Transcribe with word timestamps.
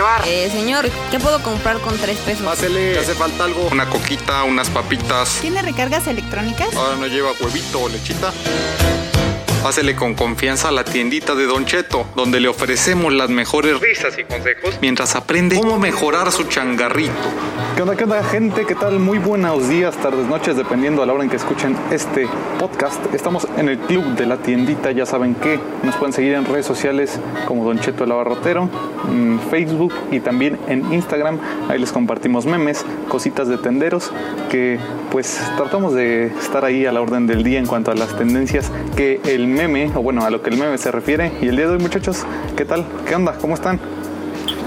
llevar? 0.00 0.22
Eh, 0.26 0.48
señor, 0.50 0.88
¿qué 1.10 1.20
puedo 1.20 1.42
comprar 1.42 1.78
con 1.80 1.96
tres 1.98 2.18
pesos? 2.18 2.44
Pásele, 2.46 2.94
¿le 2.94 2.98
hace 2.98 3.14
falta 3.14 3.44
algo? 3.44 3.68
Una 3.70 3.86
coquita, 3.88 4.44
unas 4.44 4.70
papitas. 4.70 5.38
¿Tiene 5.40 5.60
recargas 5.60 6.06
electrónicas? 6.06 6.74
Ahora 6.74 6.96
no 6.96 7.06
lleva 7.06 7.32
huevito 7.38 7.82
o 7.82 7.88
lechita. 7.88 8.32
Pásele 9.62 9.94
con 9.94 10.14
confianza 10.14 10.68
a 10.68 10.72
la 10.72 10.84
tiendita 10.84 11.34
de 11.34 11.44
Don 11.44 11.66
Cheto, 11.66 12.06
donde 12.16 12.40
le 12.40 12.48
ofrecemos 12.48 13.12
las 13.12 13.28
mejores 13.28 13.78
risas 13.78 14.16
y 14.18 14.24
consejos 14.24 14.78
mientras 14.80 15.14
aprende 15.16 15.56
cómo 15.56 15.78
mejorar 15.78 16.32
su 16.32 16.44
changarrito. 16.44 17.12
¿Qué 17.76 17.82
onda, 17.82 17.94
qué 17.94 18.04
onda, 18.04 18.24
gente? 18.24 18.64
¿Qué 18.64 18.74
tal? 18.74 18.98
Muy 18.98 19.18
buenos 19.18 19.68
días, 19.68 19.94
tardes, 19.98 20.26
noches, 20.26 20.56
dependiendo 20.56 21.02
a 21.02 21.06
la 21.06 21.12
hora 21.12 21.24
en 21.24 21.30
que 21.30 21.36
escuchen 21.36 21.76
este 21.90 22.26
podcast. 22.58 23.14
Estamos 23.14 23.46
en 23.58 23.68
el 23.68 23.78
club 23.78 24.04
de 24.16 24.24
la 24.24 24.38
tiendita, 24.38 24.92
ya 24.92 25.04
saben 25.04 25.34
que 25.34 25.60
nos 25.82 25.94
pueden 25.96 26.14
seguir 26.14 26.32
en 26.34 26.46
redes 26.46 26.64
sociales 26.64 27.20
como 27.46 27.64
Don 27.64 27.78
Cheto 27.80 28.04
el 28.04 28.12
Abarrotero, 28.12 28.70
Facebook 29.50 29.92
y 30.10 30.20
también 30.20 30.58
en 30.68 30.90
Instagram. 30.92 31.38
Ahí 31.68 31.78
les 31.78 31.92
compartimos 31.92 32.46
memes, 32.46 32.84
cositas 33.08 33.46
de 33.48 33.58
tenderos, 33.58 34.10
que 34.50 34.78
pues 35.10 35.40
tratamos 35.56 35.94
de 35.94 36.26
estar 36.26 36.64
ahí 36.64 36.86
a 36.86 36.92
la 36.92 37.00
orden 37.00 37.26
del 37.26 37.42
día 37.42 37.58
en 37.58 37.66
cuanto 37.66 37.90
a 37.90 37.94
las 37.94 38.16
tendencias 38.16 38.70
que 38.96 39.20
el 39.24 39.49
meme, 39.50 39.90
o 39.94 40.02
bueno, 40.02 40.24
a 40.24 40.30
lo 40.30 40.42
que 40.42 40.50
el 40.50 40.56
meme 40.56 40.78
se 40.78 40.90
refiere. 40.90 41.32
Y 41.40 41.48
el 41.48 41.56
día 41.56 41.66
de 41.66 41.72
hoy, 41.72 41.78
muchachos, 41.78 42.24
¿qué 42.56 42.64
tal? 42.64 42.84
¿Qué 43.06 43.14
onda? 43.14 43.36
¿Cómo 43.40 43.54
están? 43.54 43.80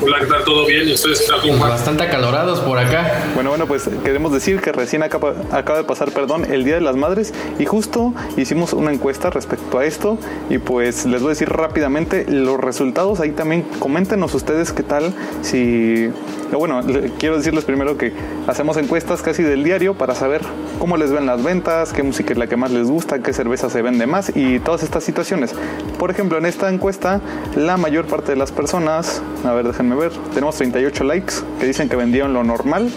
Hola, 0.05 0.17
¿qué 0.19 0.25
tal? 0.25 0.43
¿Todo 0.43 0.65
bien? 0.65 0.87
¿Y 0.87 0.93
ustedes 0.93 1.21
qué 1.21 1.27
tal? 1.27 1.41
¿Cómo 1.41 1.57
van? 1.59 1.69
Bastante 1.69 2.03
acalorados 2.03 2.59
por 2.59 2.77
acá. 2.77 3.23
Bueno, 3.35 3.49
bueno, 3.51 3.67
pues 3.67 3.89
queremos 4.03 4.33
decir 4.33 4.59
que 4.59 4.71
recién 4.73 5.01
acaba, 5.01 5.33
acaba 5.51 5.77
de 5.77 5.85
pasar, 5.85 6.11
perdón, 6.11 6.45
el 6.51 6.65
Día 6.65 6.75
de 6.75 6.81
las 6.81 6.95
Madres 6.97 7.33
y 7.57 7.65
justo 7.65 8.13
hicimos 8.35 8.73
una 8.73 8.91
encuesta 8.91 9.29
respecto 9.29 9.79
a 9.79 9.85
esto 9.85 10.17
y 10.49 10.57
pues 10.57 11.05
les 11.05 11.21
voy 11.21 11.29
a 11.29 11.33
decir 11.33 11.49
rápidamente 11.49 12.25
los 12.29 12.59
resultados. 12.59 13.19
Ahí 13.21 13.31
también 13.31 13.63
coméntenos 13.79 14.33
ustedes 14.35 14.71
qué 14.73 14.83
tal, 14.83 15.13
si... 15.41 16.09
Bueno, 16.51 16.81
le- 16.83 17.09
quiero 17.17 17.37
decirles 17.37 17.63
primero 17.65 17.97
que 17.97 18.13
hacemos 18.45 18.77
encuestas 18.77 19.23
casi 19.23 19.41
del 19.41 19.63
diario 19.63 19.95
para 19.95 20.13
saber 20.13 20.41
cómo 20.77 20.97
les 20.97 21.11
ven 21.11 21.25
las 21.25 21.43
ventas, 21.43 21.93
qué 21.93 22.03
música 22.03 22.33
es 22.33 22.37
la 22.37 22.45
que 22.45 22.57
más 22.57 22.69
les 22.69 22.87
gusta, 22.87 23.19
qué 23.23 23.33
cerveza 23.33 23.71
se 23.71 23.81
vende 23.81 24.05
más 24.05 24.31
y 24.35 24.59
todas 24.59 24.83
estas 24.83 25.03
situaciones. 25.03 25.55
Por 25.97 26.11
ejemplo, 26.11 26.37
en 26.37 26.45
esta 26.45 26.69
encuesta, 26.71 27.21
la 27.55 27.77
mayor 27.77 28.05
parte 28.05 28.33
de 28.33 28.35
las 28.37 28.51
personas, 28.51 29.23
a 29.43 29.51
ver, 29.53 29.65
déjenme 29.65 29.92
ver, 29.95 30.11
tenemos 30.33 30.55
38 30.55 31.03
likes 31.03 31.33
que 31.59 31.65
dicen 31.65 31.89
que 31.89 31.95
vendieron 31.95 32.33
lo 32.33 32.43
normal. 32.43 32.89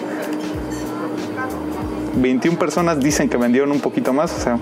21 2.16 2.58
personas 2.58 2.98
dicen 3.00 3.28
que 3.28 3.36
vendieron 3.36 3.72
un 3.72 3.80
poquito 3.80 4.12
más, 4.12 4.33
o 4.33 4.41
sea, 4.41 4.58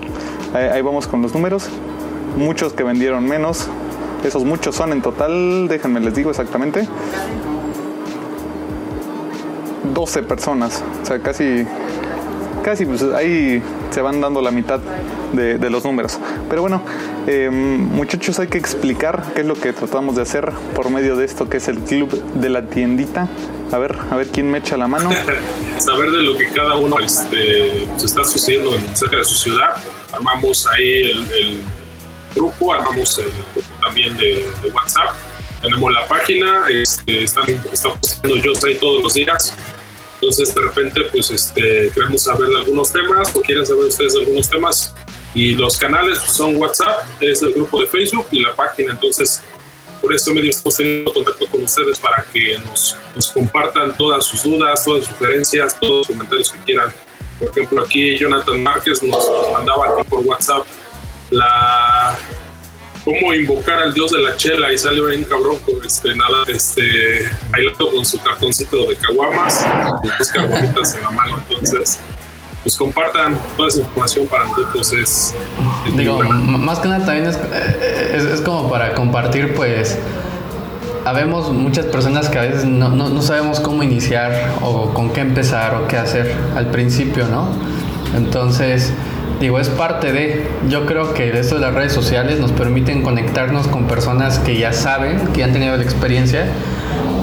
ahí, 0.53 0.81
vamos 0.81 1.07
con 1.07 1.21
los 1.21 1.33
números. 1.33 1.69
Muchos 2.37 2.73
que 2.73 2.83
vendieron 2.83 3.25
menos, 3.25 3.67
esos 4.25 4.43
muchos 4.43 4.75
son 4.75 4.91
en 4.91 5.01
total, 5.01 5.67
déjenme 5.67 5.99
les 6.01 6.15
digo 6.15 6.29
exactamente. 6.29 6.87
12 9.93 10.23
personas, 10.23 10.83
o 11.01 11.05
sea, 11.05 11.19
casi 11.19 11.65
casi 12.63 12.85
pues 12.85 13.03
ahí 13.03 13.61
se 13.91 14.01
van 14.01 14.21
dando 14.21 14.41
la 14.41 14.51
mitad 14.51 14.79
de, 15.33 15.57
de 15.57 15.69
los 15.69 15.83
números. 15.83 16.17
Pero 16.49 16.61
bueno, 16.61 16.81
eh, 17.27 17.49
muchachos, 17.51 18.39
hay 18.39 18.47
que 18.47 18.57
explicar 18.57 19.23
qué 19.33 19.41
es 19.41 19.47
lo 19.47 19.55
que 19.55 19.73
tratamos 19.73 20.15
de 20.15 20.21
hacer 20.21 20.51
por 20.75 20.89
medio 20.89 21.15
de 21.15 21.25
esto 21.25 21.49
que 21.49 21.57
es 21.57 21.67
el 21.67 21.79
club 21.79 22.09
de 22.35 22.49
la 22.49 22.63
tiendita. 22.67 23.27
A 23.71 23.77
ver, 23.77 23.95
a 24.11 24.15
ver 24.15 24.27
quién 24.27 24.49
me 24.51 24.59
echa 24.59 24.77
la 24.77 24.87
mano. 24.87 25.09
Saber 25.79 26.11
de 26.11 26.21
lo 26.21 26.37
que 26.37 26.49
cada 26.49 26.75
uno 26.75 26.99
este, 26.99 27.87
pues, 27.91 28.03
está 28.03 28.23
sucediendo 28.23 28.75
en- 28.75 28.95
cerca 28.95 29.17
de 29.17 29.25
su 29.25 29.35
ciudad. 29.35 29.69
Armamos 30.13 30.67
ahí 30.67 31.11
el, 31.11 31.31
el 31.31 31.59
grupo, 32.35 32.73
armamos 32.73 33.17
el 33.19 33.25
grupo 33.25 33.67
también 33.81 34.15
de, 34.17 34.45
de 34.61 34.69
WhatsApp. 34.71 35.15
Tenemos 35.61 35.91
la 35.91 36.07
página, 36.07 36.65
este, 36.69 37.23
están, 37.23 37.45
estamos 37.71 37.97
haciendo 38.03 38.35
yo 38.35 38.51
ahí 38.67 38.75
todos 38.75 39.01
los 39.01 39.13
días. 39.15 39.55
Entonces, 40.15 40.53
de 40.53 40.61
repente, 40.61 41.01
pues 41.11 41.29
este, 41.29 41.91
queremos 41.93 42.23
saber 42.23 42.49
algunos 42.55 42.91
temas 42.91 43.35
o 43.35 43.41
quieren 43.41 43.65
saber 43.65 43.85
ustedes 43.85 44.13
de 44.13 44.19
algunos 44.21 44.49
temas. 44.49 44.93
Y 45.33 45.55
los 45.55 45.77
canales 45.77 46.19
son 46.19 46.55
WhatsApp, 46.55 47.05
es 47.19 47.41
el 47.41 47.53
grupo 47.53 47.81
de 47.81 47.87
Facebook 47.87 48.27
y 48.31 48.41
la 48.41 48.55
página. 48.55 48.93
Entonces, 48.93 49.41
por 50.01 50.13
este 50.13 50.33
medio 50.33 50.49
estamos 50.49 50.77
teniendo 50.77 51.13
contacto 51.13 51.47
con 51.47 51.63
ustedes 51.63 51.99
para 51.99 52.23
que 52.31 52.57
nos, 52.59 52.95
nos 53.15 53.31
compartan 53.31 53.95
todas 53.97 54.25
sus 54.25 54.43
dudas, 54.43 54.85
todas 54.85 55.05
sus 55.05 55.15
sugerencias, 55.15 55.79
todos 55.79 55.97
los 55.97 56.07
comentarios 56.07 56.51
que 56.51 56.59
quieran. 56.59 56.93
Por 57.39 57.49
ejemplo, 57.49 57.83
aquí 57.83 58.17
Jonathan 58.17 58.63
Márquez 58.63 59.03
nos 59.03 59.29
mandaba 59.51 59.87
aquí 59.87 60.07
por 60.07 60.19
WhatsApp 60.19 60.65
la 61.31 62.17
cómo 63.05 63.33
invocar 63.33 63.79
al 63.79 63.93
dios 63.93 64.11
de 64.11 64.19
la 64.19 64.35
chela 64.35 64.73
y 64.73 64.77
sale 64.77 64.99
un 64.99 65.23
cabrón 65.23 65.59
con 65.59 65.75
este 65.85 66.15
nada 66.15 66.43
este 66.47 67.29
bailando 67.51 67.91
con 67.91 68.03
su 68.03 68.21
cartoncito 68.21 68.87
de 68.87 68.95
caguamas 68.97 69.65
y 70.03 70.07
dos 70.17 70.27
caguamitas 70.29 70.95
en 70.95 71.03
la 71.03 71.11
mano 71.11 71.41
entonces 71.47 71.99
pues 72.63 72.75
compartan 72.77 73.39
toda 73.55 73.67
esa 73.67 73.81
información 73.81 74.25
para 74.25 74.45
nosotros 74.45 74.91
es, 74.93 75.35
es 75.85 75.95
Digo, 75.95 76.17
más 76.23 76.79
que 76.79 76.87
nada 76.87 77.05
también 77.05 77.27
es, 77.27 77.35
eh, 77.35 78.13
es, 78.15 78.23
es 78.23 78.41
como 78.41 78.71
para 78.71 78.95
compartir, 78.95 79.53
pues, 79.53 79.99
habemos 81.05 81.51
muchas 81.53 81.85
personas 81.85 82.27
que 82.27 82.39
a 82.39 82.41
veces 82.41 82.65
no, 82.65 82.89
no, 82.89 83.09
no 83.09 83.21
sabemos 83.21 83.59
cómo 83.59 83.83
iniciar 83.83 84.55
o 84.63 84.95
con 84.95 85.11
qué 85.13 85.21
empezar 85.21 85.75
o 85.75 85.87
qué 85.87 85.97
hacer 85.97 86.35
al 86.55 86.71
principio, 86.71 87.27
¿no? 87.27 87.49
Entonces, 88.15 88.91
digo, 89.39 89.59
es 89.59 89.69
parte 89.69 90.11
de, 90.11 90.47
yo 90.69 90.85
creo 90.85 91.13
que 91.13 91.37
esto 91.37 91.55
de 91.55 91.61
las 91.61 91.73
redes 91.73 91.93
sociales 91.93 92.39
nos 92.39 92.51
permiten 92.51 93.01
conectarnos 93.01 93.67
con 93.67 93.85
personas 93.85 94.39
que 94.39 94.57
ya 94.57 94.71
saben, 94.73 95.19
que 95.33 95.39
ya 95.39 95.45
han 95.45 95.53
tenido 95.53 95.75
la 95.75 95.83
experiencia 95.83 96.45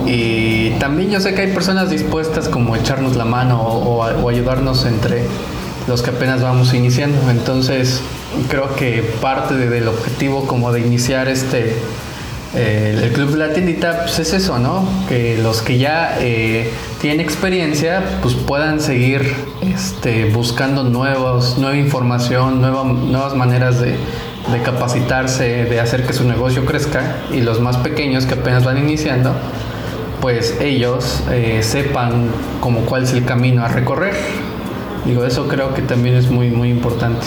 y 0.06 0.70
también 0.80 1.10
yo 1.10 1.20
sé 1.20 1.34
que 1.34 1.42
hay 1.42 1.52
personas 1.52 1.88
dispuestas 1.90 2.48
como 2.48 2.74
echarnos 2.76 3.16
la 3.16 3.24
mano 3.24 3.60
o, 3.62 4.28
ayudarnos 4.28 4.84
entre 4.84 5.24
los 5.86 6.02
que 6.02 6.10
apenas 6.10 6.42
vamos 6.42 6.74
iniciando. 6.74 7.30
Entonces 7.30 8.00
creo 8.48 8.74
que 8.76 9.02
parte 9.20 9.54
de- 9.54 9.68
del 9.68 9.88
objetivo 9.88 10.46
como 10.46 10.72
de 10.72 10.80
iniciar 10.80 11.28
este 11.28 11.76
eh, 12.54 12.98
el 13.02 13.12
club 13.12 13.30
de 13.30 13.38
la 13.38 13.48
pues 14.02 14.18
es 14.18 14.34
eso, 14.34 14.58
¿no? 14.58 14.84
Que 15.08 15.38
los 15.38 15.62
que 15.62 15.78
ya 15.78 16.16
eh, 16.20 16.70
tienen 17.02 17.20
experiencia 17.20 18.00
pues 18.22 18.34
puedan 18.34 18.80
seguir 18.80 19.34
este, 19.60 20.30
buscando 20.30 20.84
nuevos, 20.84 21.58
nueva 21.58 21.76
información, 21.76 22.60
nueva- 22.62 22.84
nuevas 22.84 23.34
maneras 23.34 23.80
de, 23.80 23.96
de 24.52 24.62
capacitarse, 24.62 25.64
de 25.64 25.80
hacer 25.80 26.06
que 26.06 26.12
su 26.12 26.24
negocio 26.26 26.64
crezca 26.64 27.16
y 27.32 27.40
los 27.42 27.60
más 27.60 27.76
pequeños 27.78 28.24
que 28.24 28.34
apenas 28.34 28.64
van 28.64 28.78
iniciando 28.78 29.32
pues 30.20 30.56
ellos 30.60 31.20
eh, 31.32 31.58
sepan 31.62 32.28
como 32.60 32.82
cuál 32.82 33.02
es 33.02 33.12
el 33.12 33.24
camino 33.24 33.64
a 33.64 33.68
recorrer. 33.68 34.14
Digo, 35.04 35.24
eso 35.24 35.48
creo 35.48 35.74
que 35.74 35.82
también 35.82 36.14
es 36.14 36.30
muy, 36.30 36.50
muy 36.50 36.70
importante. 36.70 37.26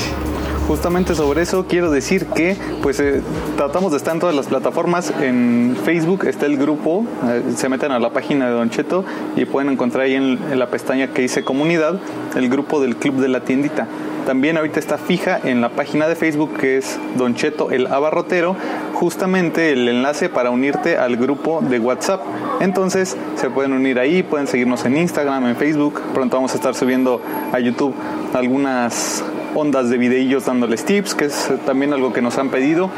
Justamente 0.68 1.14
sobre 1.14 1.44
eso 1.44 1.68
quiero 1.68 1.92
decir 1.92 2.26
que 2.26 2.58
pues 2.81 3.00
eh, 3.00 3.22
tratamos 3.56 3.92
de 3.92 3.98
estar 3.98 4.16
en 4.16 4.20
todas 4.20 4.36
las 4.36 4.48
plataformas. 4.48 5.14
En 5.22 5.78
Facebook 5.86 6.26
está 6.26 6.48
el 6.48 6.58
grupo, 6.58 7.06
eh, 7.28 7.44
se 7.56 7.70
meten 7.70 7.92
a 7.92 8.00
la 8.00 8.09
página 8.09 8.48
de 8.48 8.53
Don 8.53 8.72
Cheto 8.72 9.06
y 9.36 9.46
pueden 9.46 9.72
encontrar 9.72 10.06
ahí 10.06 10.16
en, 10.16 10.40
en 10.52 10.58
la 10.58 10.68
pestaña 10.68 11.09
que 11.14 11.22
dice 11.22 11.44
comunidad 11.44 12.00
el 12.36 12.50
grupo 12.50 12.81
del 12.81 12.96
club 12.96 13.18
de 13.18 13.28
la 13.28 13.42
tiendita. 13.42 13.88
También 14.25 14.58
ahorita 14.58 14.80
está 14.80 14.98
fija 14.98 15.40
en 15.44 15.62
la 15.62 15.70
página 15.70 16.08
de 16.08 16.16
Facebook 16.16 16.58
que 16.58 16.78
es 16.78 17.00
Don 17.16 17.36
Cheto 17.36 17.70
el 17.70 17.86
Abarrotero, 17.86 18.56
justamente 18.94 19.72
el 19.72 19.88
enlace 19.88 20.30
para 20.30 20.50
unirte 20.50 20.98
al 20.98 21.16
grupo 21.16 21.62
de 21.62 21.78
WhatsApp. 21.78 22.22
Entonces 22.59 23.16
se 23.36 23.52
pueden 23.52 23.72
unir 23.72 24.00
ahí, 24.00 24.24
pueden 24.24 24.48
seguirnos 24.48 24.84
en 24.86 24.98
Instagram, 24.98 25.46
en 25.46 25.56
Facebook. 25.56 26.02
Pronto 26.16 26.38
vamos 26.38 26.54
a 26.54 26.56
estar 26.56 26.74
subiendo 26.74 27.22
a 27.54 27.59
YouTube 27.59 27.94
algunas 28.34 29.24
ondas 29.56 29.90
de 29.90 29.98
videillos 29.98 30.46
dándoles 30.46 30.86
tips, 30.86 31.16
que 31.16 31.26
es 31.26 31.50
también 31.66 31.94
algo 31.94 32.14
que 32.14 32.22
nos 32.22 32.38
han 32.38 32.50
pedido. 32.50 32.92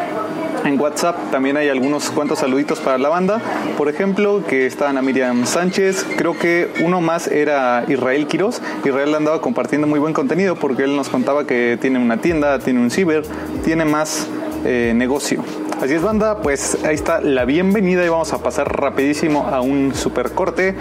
En 0.65 0.79
WhatsApp 0.79 1.31
también 1.31 1.55
hay 1.55 1.69
algunos 1.69 2.09
cuantos 2.09 2.39
saluditos 2.39 2.79
para 2.79 2.97
la 2.97 3.07
banda. 3.07 3.39
Por 3.77 3.87
ejemplo, 3.87 4.43
que 4.45 4.65
está 4.65 4.89
Ana 4.89 5.01
Miriam 5.01 5.45
Sánchez. 5.45 6.05
Creo 6.17 6.37
que 6.37 6.69
uno 6.83 6.99
más 6.99 7.27
era 7.27 7.85
Israel 7.87 8.27
Quiroz. 8.27 8.61
Israel 8.83 9.15
andaba 9.15 9.39
compartiendo 9.39 9.87
muy 9.87 9.99
buen 9.99 10.13
contenido 10.13 10.55
porque 10.55 10.83
él 10.83 10.95
nos 10.95 11.09
contaba 11.09 11.45
que 11.45 11.77
tiene 11.79 11.99
una 11.99 12.17
tienda, 12.17 12.59
tiene 12.59 12.81
un 12.81 12.91
ciber, 12.91 13.23
tiene 13.63 13.85
más 13.85 14.27
eh, 14.65 14.93
negocio. 14.95 15.43
Así 15.81 15.93
es, 15.93 16.01
banda, 16.01 16.41
pues 16.41 16.77
ahí 16.83 16.95
está 16.95 17.21
la 17.21 17.45
bienvenida 17.45 18.03
y 18.03 18.09
vamos 18.09 18.33
a 18.33 18.39
pasar 18.39 18.81
rapidísimo 18.81 19.47
a 19.47 19.61
un 19.61 19.93
super 19.93 20.31
corte 20.31 20.75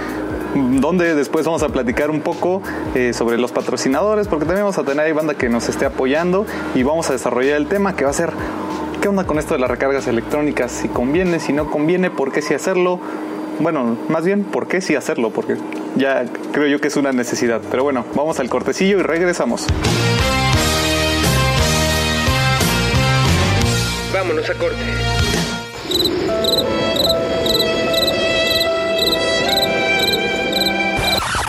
donde 0.56 1.14
después 1.14 1.44
vamos 1.47 1.62
a 1.62 1.69
platicar 1.69 2.11
un 2.11 2.20
poco 2.20 2.62
eh, 2.94 3.12
sobre 3.12 3.38
los 3.38 3.53
patrocinadores, 3.53 4.29
porque 4.29 4.47
también 4.47 4.64
vamos 4.64 4.79
a 4.79 4.85
tener 4.85 5.00
ahí 5.00 5.12
banda 5.12 5.35
que 5.35 5.49
nos 5.49 5.69
esté 5.69 5.85
apoyando 5.85 6.47
y 6.75 6.82
vamos 6.82 7.11
a 7.11 7.12
desarrollar 7.12 7.56
el 7.56 7.67
tema 7.67 7.94
que 7.94 8.05
va 8.05 8.11
a 8.11 8.14
ser 8.14 8.32
qué 9.00 9.08
onda 9.08 9.25
con 9.25 9.38
esto 9.38 9.55
de 9.55 9.61
las 9.61 9.70
recargas 9.70 10.06
electrónicas, 10.06 10.73
si 10.73 10.88
conviene, 10.88 11.38
si 11.41 11.53
no 11.53 11.70
conviene, 11.70 12.11
por 12.11 12.32
qué 12.32 12.43
sí 12.43 12.55
hacerlo. 12.55 13.00
Bueno, 13.58 13.97
más 14.08 14.25
bien, 14.25 14.44
¿por 14.44 14.69
qué 14.69 14.81
sí 14.81 14.94
hacerlo? 14.94 15.31
Porque 15.31 15.56
ya 15.97 16.25
creo 16.53 16.67
yo 16.67 16.81
que 16.81 16.88
es 16.88 16.97
una 16.97 17.12
necesidad. 17.12 17.61
Pero 17.70 17.85
bueno, 17.85 18.05
vamos 18.14 18.38
al 18.41 18.49
cortecillo 18.50 18.99
y 18.99 19.03
regresamos. 19.03 19.67
Vámonos 24.12 24.50
a 24.50 24.55
corte. 24.55 24.76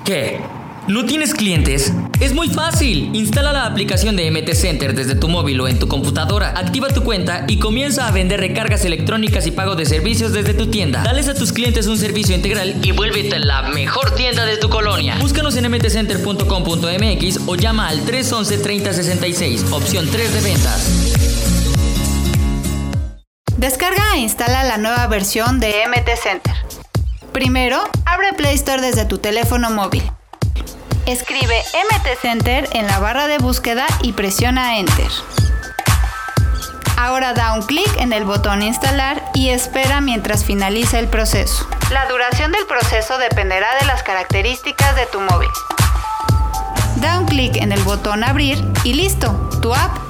¿Qué? 0.07 0.39
¿No 0.87 1.05
tienes 1.05 1.33
clientes? 1.33 1.91
Es 2.21 2.33
muy 2.33 2.47
fácil. 2.47 3.13
Instala 3.13 3.51
la 3.51 3.65
aplicación 3.65 4.15
de 4.15 4.31
MT 4.31 4.53
Center 4.53 4.95
desde 4.95 5.15
tu 5.15 5.27
móvil 5.27 5.59
o 5.59 5.67
en 5.67 5.79
tu 5.79 5.89
computadora. 5.89 6.53
Activa 6.55 6.87
tu 6.87 7.03
cuenta 7.03 7.43
y 7.49 7.59
comienza 7.59 8.07
a 8.07 8.11
vender 8.11 8.39
recargas 8.39 8.85
electrónicas 8.85 9.45
y 9.47 9.51
pago 9.51 9.75
de 9.75 9.85
servicios 9.85 10.31
desde 10.31 10.53
tu 10.53 10.67
tienda. 10.67 11.03
Dales 11.03 11.27
a 11.27 11.33
tus 11.33 11.51
clientes 11.51 11.87
un 11.87 11.97
servicio 11.97 12.33
integral 12.33 12.77
y 12.81 12.93
vuélvete 12.93 13.37
la 13.37 13.63
mejor 13.63 14.15
tienda 14.15 14.45
de 14.45 14.55
tu 14.55 14.69
colonia. 14.69 15.17
Búscanos 15.19 15.57
en 15.57 15.69
mtcenter.com.mx 15.69 17.39
o 17.45 17.55
llama 17.55 17.89
al 17.89 18.05
311 18.05 18.59
3066, 18.59 19.65
opción 19.73 20.07
3 20.09 20.33
de 20.33 20.39
ventas. 20.39 21.17
Descarga 23.57 24.15
e 24.15 24.19
instala 24.19 24.63
la 24.63 24.77
nueva 24.77 25.05
versión 25.07 25.59
de 25.59 25.83
MT 25.85 26.11
Center. 26.23 26.55
Primero, 27.33 27.77
abre 28.17 28.33
Play 28.33 28.55
Store 28.55 28.81
desde 28.81 29.05
tu 29.05 29.19
teléfono 29.19 29.69
móvil. 29.69 30.01
Escribe 31.05 31.61
MT 31.91 32.19
Center 32.19 32.67
en 32.73 32.87
la 32.87 32.97
barra 32.97 33.27
de 33.27 33.37
búsqueda 33.37 33.85
y 34.01 34.13
presiona 34.13 34.79
Enter. 34.79 35.11
Ahora 36.97 37.33
da 37.33 37.53
un 37.53 37.61
clic 37.61 37.87
en 37.99 38.13
el 38.13 38.25
botón 38.25 38.63
Instalar 38.63 39.23
y 39.35 39.49
espera 39.49 40.01
mientras 40.01 40.43
finaliza 40.43 40.97
el 40.97 41.07
proceso. 41.07 41.69
La 41.91 42.07
duración 42.07 42.51
del 42.51 42.65
proceso 42.65 43.19
dependerá 43.19 43.67
de 43.79 43.85
las 43.85 44.01
características 44.01 44.95
de 44.95 45.05
tu 45.05 45.19
móvil. 45.19 45.49
Da 46.95 47.19
un 47.19 47.27
clic 47.27 47.55
en 47.57 47.71
el 47.71 47.83
botón 47.83 48.23
Abrir 48.23 48.57
y 48.83 48.93
listo, 48.93 49.31
tu 49.61 49.75
app 49.75 50.06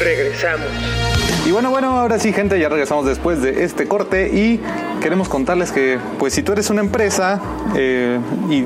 Regresamos. 0.00 0.66
Y 1.46 1.52
bueno, 1.52 1.70
bueno, 1.70 1.98
ahora 1.98 2.18
sí, 2.18 2.32
gente, 2.32 2.58
ya 2.58 2.68
regresamos 2.68 3.06
después 3.06 3.42
de 3.42 3.64
este 3.64 3.86
corte 3.86 4.28
y 4.28 4.60
queremos 5.02 5.28
contarles 5.28 5.72
que, 5.72 5.98
pues, 6.18 6.32
si 6.32 6.42
tú 6.42 6.52
eres 6.52 6.70
una 6.70 6.80
empresa 6.80 7.40
eh, 7.76 8.18
y 8.48 8.64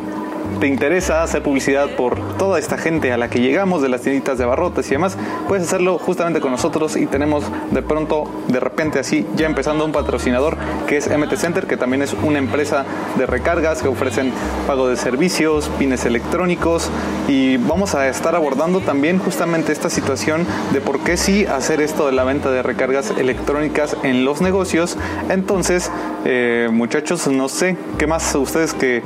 te 0.64 0.68
interesa 0.68 1.22
hacer 1.22 1.42
publicidad 1.42 1.90
por 1.90 2.38
toda 2.38 2.58
esta 2.58 2.78
gente 2.78 3.12
a 3.12 3.18
la 3.18 3.28
que 3.28 3.38
llegamos 3.38 3.82
de 3.82 3.90
las 3.90 4.00
tienditas 4.00 4.38
de 4.38 4.46
barrotes 4.46 4.86
y 4.86 4.92
demás, 4.92 5.18
puedes 5.46 5.66
hacerlo 5.66 5.98
justamente 5.98 6.40
con 6.40 6.52
nosotros 6.52 6.96
y 6.96 7.04
tenemos 7.04 7.44
de 7.70 7.82
pronto, 7.82 8.30
de 8.48 8.60
repente 8.60 8.98
así, 8.98 9.26
ya 9.36 9.44
empezando 9.44 9.84
un 9.84 9.92
patrocinador 9.92 10.56
que 10.86 10.96
es 10.96 11.06
MT 11.06 11.36
Center, 11.36 11.66
que 11.66 11.76
también 11.76 12.00
es 12.00 12.14
una 12.14 12.38
empresa 12.38 12.86
de 13.18 13.26
recargas 13.26 13.82
que 13.82 13.88
ofrecen 13.88 14.32
pago 14.66 14.88
de 14.88 14.96
servicios, 14.96 15.68
pines 15.78 16.06
electrónicos 16.06 16.88
y 17.28 17.58
vamos 17.58 17.94
a 17.94 18.08
estar 18.08 18.34
abordando 18.34 18.80
también 18.80 19.18
justamente 19.18 19.70
esta 19.70 19.90
situación 19.90 20.46
de 20.72 20.80
por 20.80 21.00
qué 21.00 21.18
sí 21.18 21.44
hacer 21.44 21.82
esto 21.82 22.06
de 22.06 22.12
la 22.12 22.24
venta 22.24 22.50
de 22.50 22.62
recargas 22.62 23.10
electrónicas 23.18 23.98
en 24.02 24.24
los 24.24 24.40
negocios. 24.40 24.96
Entonces, 25.28 25.90
eh, 26.24 26.70
muchachos, 26.72 27.26
no 27.26 27.50
sé, 27.50 27.76
¿qué 27.98 28.06
más 28.06 28.34
ustedes 28.34 28.72
que 28.72 29.02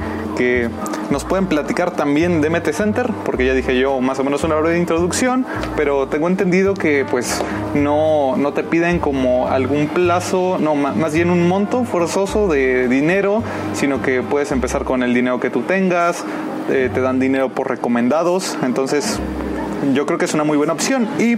nos 1.11 1.25
pueden 1.25 1.47
platicar 1.47 1.91
también 1.93 2.41
de 2.41 2.51
MT 2.51 2.73
Center, 2.73 3.11
porque 3.25 3.47
ya 3.47 3.55
dije 3.55 3.79
yo 3.79 4.01
más 4.01 4.19
o 4.19 4.25
menos 4.25 4.45
una 4.45 4.57
breve 4.57 4.79
introducción, 4.79 5.47
pero 5.77 6.09
tengo 6.09 6.29
entendido 6.29 6.75
que 6.75 7.07
pues 7.11 7.43
no, 7.75 8.37
no 8.37 8.53
te 8.53 8.63
piden 8.63 8.99
como 8.99 9.49
algún 9.49 9.89
plazo, 9.89 10.59
no, 10.61 10.75
más 10.75 11.15
bien 11.15 11.31
un 11.31 11.49
monto 11.49 11.85
forzoso 11.85 12.49
de 12.49 12.89
dinero, 12.89 13.43
sino 13.75 14.03
que 14.03 14.23
puedes 14.23 14.53
empezar 14.53 14.85
con 14.85 15.03
el 15.03 15.15
dinero 15.15 15.41
que 15.41 15.51
tú 15.51 15.63
tengas, 15.63 16.25
eh, 16.71 16.91
te 16.93 17.01
dan 17.01 17.19
dinero 17.19 17.49
por 17.49 17.69
recomendados, 17.69 18.59
entonces 18.63 19.19
yo 19.95 20.07
creo 20.07 20.19
que 20.19 20.27
es 20.27 20.35
una 20.35 20.45
muy 20.45 20.57
buena 20.57 20.73
opción. 20.73 21.09
Y 21.19 21.37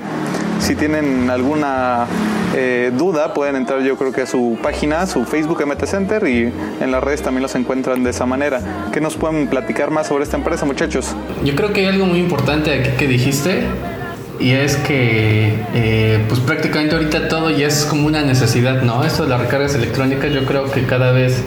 si 0.60 0.76
tienen 0.76 1.30
alguna 1.30 2.06
eh, 2.54 2.92
duda 2.96 3.32
pueden 3.32 3.56
entrar 3.56 3.82
yo 3.82 3.96
creo 3.96 4.12
que 4.12 4.22
a 4.22 4.26
su 4.26 4.58
página, 4.62 5.06
su 5.06 5.24
Facebook 5.24 5.64
MT 5.64 5.84
Center 5.84 6.26
y 6.26 6.52
en 6.80 6.90
las 6.90 7.02
redes 7.02 7.22
también 7.22 7.42
los 7.42 7.54
encuentran 7.54 8.04
de 8.04 8.10
esa 8.10 8.26
manera. 8.26 8.60
¿Qué 8.92 9.00
nos 9.00 9.16
pueden 9.16 9.48
platicar 9.48 9.90
más 9.90 10.08
sobre 10.08 10.24
esta 10.24 10.36
empresa 10.36 10.66
muchachos? 10.66 11.14
Yo 11.44 11.54
creo 11.54 11.72
que 11.72 11.80
hay 11.80 11.86
algo 11.86 12.06
muy 12.06 12.18
importante 12.18 12.72
aquí 12.72 12.90
que 12.98 13.06
dijiste 13.06 13.62
y 14.38 14.52
es 14.52 14.76
que 14.76 15.54
eh, 15.74 16.24
pues 16.28 16.40
prácticamente 16.40 16.94
ahorita 16.94 17.28
todo 17.28 17.50
ya 17.50 17.66
es 17.66 17.84
como 17.84 18.06
una 18.06 18.22
necesidad, 18.22 18.82
¿no? 18.82 19.04
Esto 19.04 19.24
de 19.24 19.30
las 19.30 19.40
recargas 19.40 19.74
electrónicas 19.74 20.32
yo 20.32 20.44
creo 20.44 20.70
que 20.70 20.84
cada 20.84 21.12
vez 21.12 21.42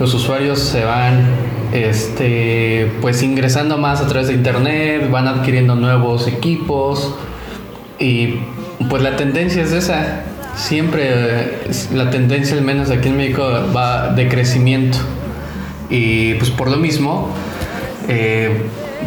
los 0.00 0.14
usuarios 0.14 0.58
se 0.58 0.84
van 0.84 1.24
este 1.72 2.90
pues 3.00 3.22
ingresando 3.22 3.78
más 3.78 4.00
a 4.00 4.06
través 4.06 4.28
de 4.28 4.34
internet, 4.34 5.10
van 5.10 5.28
adquiriendo 5.28 5.74
nuevos 5.74 6.26
equipos 6.26 7.14
y 7.98 8.38
pues 8.88 9.02
la 9.02 9.16
tendencia 9.16 9.62
es 9.62 9.72
esa. 9.72 10.22
Siempre 10.56 11.02
eh, 11.10 11.70
la 11.92 12.10
tendencia, 12.10 12.56
al 12.56 12.62
menos 12.62 12.90
aquí 12.90 13.08
en 13.08 13.16
México, 13.16 13.48
va 13.74 14.12
de 14.12 14.28
crecimiento. 14.28 14.98
Y 15.90 16.34
pues 16.34 16.50
por 16.50 16.70
lo 16.70 16.76
mismo, 16.76 17.30
eh, 18.08 18.62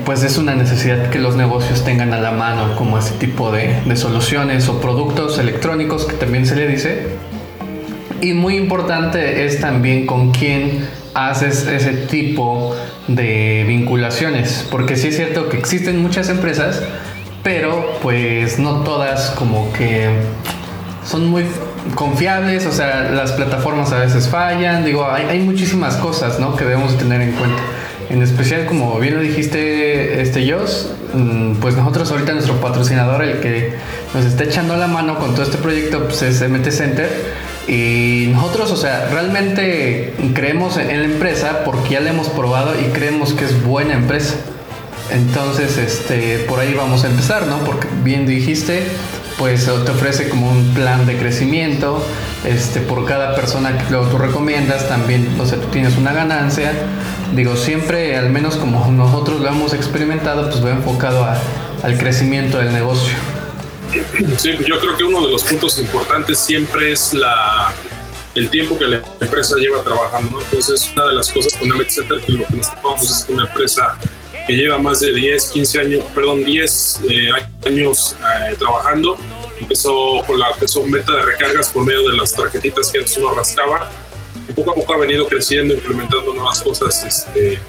pues 0.06 0.24
es 0.24 0.38
una 0.38 0.56
necesidad 0.56 1.10
que 1.10 1.20
los 1.20 1.36
negocios 1.36 1.84
tengan 1.84 2.14
a 2.14 2.20
la 2.20 2.32
mano 2.32 2.76
como 2.76 2.98
ese 2.98 3.14
tipo 3.16 3.52
de, 3.52 3.82
de, 3.86 3.96
soluciones 3.96 4.68
o 4.70 4.80
productos 4.82 5.38
electrónicos 5.38 6.06
que 6.06 6.16
también 6.16 6.46
se 6.46 6.56
le 6.56 6.68
dice. 6.68 7.08
Y 8.22 8.34
muy 8.34 8.56
importante 8.56 9.46
es 9.46 9.60
también 9.60 10.06
con 10.06 10.32
quién 10.32 10.88
haces 11.14 11.68
ese 11.68 11.94
tipo 11.94 12.76
de 13.08 13.66
vinculaciones, 13.68 14.68
porque 14.72 14.96
sí 14.96 15.10
es 15.10 15.18
cierto 15.18 15.50
que 15.50 15.58
existen 15.58 16.02
muchas 16.02 16.30
empresas 16.30 16.84
pero 17.44 17.98
pues 18.02 18.60
no 18.60 18.84
todas 18.84 19.32
como 19.32 19.72
que 19.74 20.10
son 21.06 21.28
muy 21.28 21.46
confiables, 21.96 22.66
o 22.66 22.72
sea, 22.72 23.10
las 23.12 23.32
plataformas 23.32 23.92
a 23.92 24.00
veces 24.00 24.30
fallan, 24.30 24.86
digo, 24.86 25.06
hay, 25.10 25.40
muchísimas 25.40 25.96
cosas, 25.98 26.40
¿no? 26.40 26.56
Que 26.56 26.64
debemos 26.64 26.98
tener 26.98 27.22
en 27.22 27.32
cuenta. 27.34 27.62
En 28.10 28.22
especial, 28.22 28.66
como 28.66 29.00
bien 29.00 29.16
lo 29.16 29.22
dijiste, 29.22 30.22
este 30.22 30.54
mm, 31.14 31.56
pues 31.56 31.76
nosotros 31.76 32.12
ahorita 32.12 32.34
nuestro 32.34 32.56
patrocinador, 32.60 33.24
el 33.24 33.40
que 33.40 33.74
nos 34.14 34.26
está 34.26 34.44
echando 34.44 34.76
la 34.76 34.88
mano 34.88 35.18
con 35.18 35.34
todo 35.34 35.44
este 35.44 35.58
proyecto, 35.58 36.04
pues 36.06 36.22
es 36.22 36.48
MT 36.48 36.70
Center. 36.72 37.10
Y 37.68 38.30
nosotros, 38.34 38.72
o 38.72 38.78
sea, 38.78 39.08
realmente 39.12 40.14
creemos 40.34 40.78
en 40.78 41.00
la 41.00 41.06
empresa 41.06 41.64
porque 41.64 41.92
ya 41.92 42.00
la 42.02 42.10
hemos 42.10 42.28
probado 42.30 42.74
y 42.80 42.92
creemos 42.92 43.34
que 43.34 43.46
es 43.46 43.64
buena 43.64 43.94
empresa. 43.94 44.36
Entonces, 45.12 45.78
este, 45.78 46.40
por 46.40 46.60
ahí 46.60 46.74
vamos 46.74 47.04
a 47.04 47.08
empezar, 47.08 47.46
¿no? 47.48 47.60
Porque 47.66 47.88
bien 48.04 48.26
dijiste, 48.26 48.88
pues 49.38 49.66
te 49.66 49.92
ofrece 49.92 50.30
como 50.30 50.50
un 50.50 50.74
plan 50.74 51.06
de 51.06 51.18
crecimiento, 51.18 52.04
este, 52.46 52.80
por 52.80 53.06
cada 53.06 53.36
persona 53.36 53.78
que 53.78 53.90
luego 53.90 54.08
tú 54.08 54.18
recomiendas, 54.18 54.88
también, 54.88 55.36
o 55.40 55.46
sea, 55.46 55.60
tú 55.60 55.68
tienes 55.68 55.98
una 55.98 56.14
ganancia. 56.14 56.74
Digo, 57.36 57.56
siempre, 57.56 58.18
al 58.18 58.30
menos 58.30 58.56
como 58.56 58.90
nosotros 58.92 59.42
lo 59.42 59.50
hemos 59.50 59.74
experimentado, 59.74 60.50
pues 60.50 60.64
va 60.64 60.72
enfocado 60.72 61.28
al 61.84 61.98
crecimiento 61.98 62.58
del 62.58 62.72
negocio. 62.72 63.14
Sí, 64.38 64.52
yo 64.66 64.80
creo 64.80 64.96
que 64.98 65.04
uno 65.04 65.26
de 65.26 65.32
los 65.32 65.44
puntos 65.44 65.78
importantes 65.78 66.40
siempre 66.40 66.94
es 66.94 67.14
la, 67.14 67.74
el 68.36 68.50
tiempo 68.50 68.78
que 68.78 68.86
la 68.86 69.02
empresa 69.20 69.56
lleva 69.58 69.84
trabajando. 69.84 70.38
¿no? 70.38 70.42
Entonces, 70.42 70.90
una 70.96 71.08
de 71.08 71.16
las 71.16 71.30
cosas 71.30 71.54
con 71.58 71.72
Amet 71.72 71.90
Center 71.90 72.20
que 72.22 72.32
lo 72.32 72.46
que 72.46 72.56
nos 72.56 72.68
es 73.02 73.26
que 73.26 73.34
una 73.34 73.46
empresa 73.46 73.98
que 74.48 74.54
lleva 74.54 74.78
más 74.78 75.00
de 75.00 75.14
10, 75.14 75.52
15 75.52 75.80
años, 75.80 76.04
perdón, 76.14 76.44
10 76.44 77.02
eh, 77.10 77.30
años 77.66 78.16
eh, 78.20 78.56
trabajando. 78.58 79.18
Empezó 79.60 80.24
con 80.26 80.40
la 80.40 80.50
empezó 80.52 80.84
meta 80.86 81.16
de 81.16 81.22
recargas 81.24 81.70
por 81.70 81.86
medio 81.86 82.10
de 82.10 82.18
las 82.18 82.34
tarjetitas 82.34 82.92
que 82.92 83.00
antes 83.00 83.18
uno 83.18 83.34
rascaba. 83.34 83.92
Y 84.50 84.54
poco 84.54 84.72
a 84.72 84.76
poco 84.76 84.94
ha 84.94 84.98
venido 84.98 85.28
creciendo, 85.28 85.74
implementando 85.74 86.34
nuevas 86.34 86.62
cosas 86.62 87.04
este, 87.04 87.60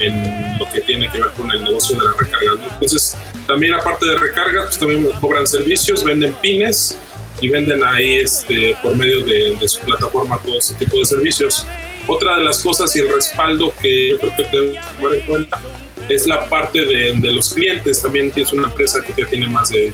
en 0.00 0.58
lo 0.58 0.68
que 0.70 0.80
tiene 0.80 1.10
que 1.10 1.20
ver 1.20 1.30
con 1.32 1.50
el 1.50 1.62
negocio 1.62 1.96
de 1.96 2.04
la 2.04 2.12
recarga. 2.18 2.52
Entonces, 2.72 3.16
también 3.46 3.74
aparte 3.74 4.06
de 4.06 4.18
recargas, 4.18 4.66
pues 4.66 4.78
también 4.78 5.08
cobran 5.20 5.46
servicios, 5.46 6.02
venden 6.02 6.34
pines 6.34 6.98
y 7.40 7.48
venden 7.48 7.84
ahí 7.84 8.16
este, 8.16 8.76
por 8.82 8.96
medio 8.96 9.24
de, 9.24 9.56
de 9.56 9.68
su 9.68 9.80
plataforma 9.80 10.38
todo 10.44 10.58
ese 10.58 10.74
tipo 10.74 10.98
de 10.98 11.04
servicios. 11.04 11.66
Otra 12.08 12.38
de 12.38 12.44
las 12.44 12.58
cosas 12.58 12.94
y 12.96 13.00
el 13.00 13.12
respaldo 13.12 13.72
que 13.80 14.10
yo 14.10 14.18
creo 14.18 14.36
que 14.36 14.42
debemos 14.44 14.96
tomar 14.96 15.14
en 15.14 15.26
cuenta 15.26 15.60
es 16.08 16.26
la 16.26 16.48
parte 16.48 16.84
de, 16.84 17.12
de, 17.14 17.32
los 17.32 17.52
clientes. 17.52 18.02
También 18.02 18.32
es 18.34 18.52
una 18.52 18.68
empresa 18.68 19.00
que 19.02 19.14
ya 19.20 19.28
tiene 19.28 19.48
más 19.48 19.70
de 19.70 19.92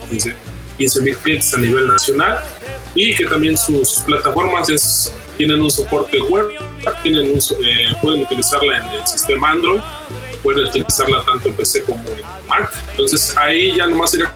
15 0.77 1.01
mil 1.03 1.17
clientes 1.19 1.55
a 1.55 1.59
nivel 1.59 1.87
nacional 1.87 2.41
y 2.95 3.15
que 3.15 3.25
también 3.27 3.57
sus 3.57 4.01
plataformas 4.07 4.69
es, 4.69 5.13
tienen 5.37 5.61
un 5.61 5.71
soporte 5.71 6.21
web 6.21 6.49
tienen 7.03 7.39
eh, 7.39 7.95
pueden 8.01 8.23
utilizarla 8.23 8.79
en 8.79 9.01
el 9.01 9.07
sistema 9.07 9.51
Android, 9.51 9.81
pueden 10.43 10.67
utilizarla 10.67 11.25
tanto 11.25 11.49
en 11.49 11.55
PC 11.55 11.85
como 11.85 12.03
en 12.11 12.49
Mac. 12.49 12.73
Entonces 12.91 13.37
ahí 13.37 13.77
ya 13.77 13.87
nomás 13.87 14.11
sería 14.11 14.35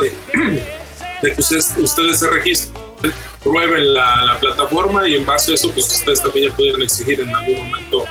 de, 0.00 0.12
de 1.22 1.34
que 1.34 1.40
ustedes, 1.40 1.74
ustedes 1.78 2.20
se 2.20 2.30
registren, 2.30 2.82
prueben 3.42 3.94
la, 3.94 4.24
la, 4.24 4.38
plataforma 4.38 5.08
y 5.08 5.16
en 5.16 5.26
base 5.26 5.52
a 5.52 5.54
eso 5.54 5.70
pues 5.72 5.86
ustedes 5.92 6.22
también 6.22 6.50
ya 6.50 6.56
pueden 6.56 6.82
exigir 6.82 7.20
en 7.20 7.34
algún 7.34 7.68
momento 7.68 8.04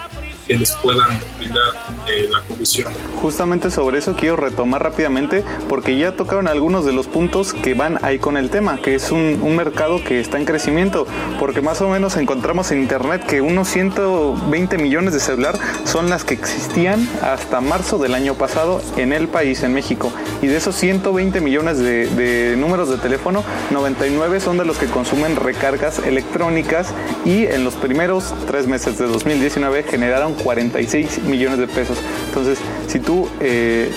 que 0.48 0.58
les 0.58 0.72
puedan 0.74 1.20
eh, 1.42 2.28
la 2.30 2.42
comisión. 2.42 2.92
Justamente 3.22 3.72
sobre 3.72 4.00
eso 4.00 4.16
quiero 4.16 4.36
retomar 4.36 4.84
rápidamente 4.84 5.44
porque 5.70 5.98
ya 5.98 6.16
tocaron 6.16 6.48
algunos 6.48 6.86
de 6.86 6.94
los 6.94 7.08
puntos 7.08 7.54
que 7.54 7.74
van 7.74 8.00
ahí 8.04 8.20
con 8.20 8.38
el 8.38 8.50
tema, 8.50 8.78
que 8.82 8.96
es 8.96 9.12
un, 9.12 9.40
un, 9.42 9.56
mercado 9.56 10.04
que 10.04 10.20
está 10.20 10.38
en 10.38 10.46
crecimiento, 10.46 11.06
porque 11.40 11.62
más 11.62 11.82
o 11.82 11.90
menos 11.90 12.18
encontramos 12.18 12.72
en 12.72 12.82
internet 12.82 13.26
que 13.26 13.42
unos 13.42 13.68
120 13.68 14.78
millones 14.78 15.14
de 15.14 15.20
celular 15.20 15.58
son 15.86 16.10
las 16.10 16.24
que 16.24 16.34
existían 16.34 17.08
hasta 17.22 17.62
marzo 17.62 17.98
del 17.98 18.16
año 18.16 18.34
pasado 18.36 18.82
en 18.98 19.14
el 19.14 19.28
país, 19.28 19.64
en 19.64 19.74
México. 19.74 20.12
Y 20.42 20.48
de 20.48 20.58
esos 20.58 20.76
120 20.76 21.42
millones 21.42 21.78
de, 21.78 22.08
de 22.08 22.56
números 22.58 22.90
de 22.90 22.98
teléfono, 22.98 23.44
99 23.72 24.40
son 24.40 24.58
de 24.58 24.66
los 24.66 24.78
que 24.78 24.88
consumen 24.88 25.36
recargas 25.36 26.00
electrónicas 26.00 26.94
y 27.26 27.46
en 27.46 27.64
los 27.64 27.76
primeros 27.76 28.34
tres 28.48 28.68
meses 28.68 28.98
de 28.98 29.08
2019 29.08 29.84
generaron 29.84 30.34
46 30.34 31.24
millones 31.32 31.58
de 31.58 31.68
pesos. 31.68 31.98
Entonces, 32.28 32.60
si 32.88 33.00
tú 33.00 33.28
eh, 33.40 33.90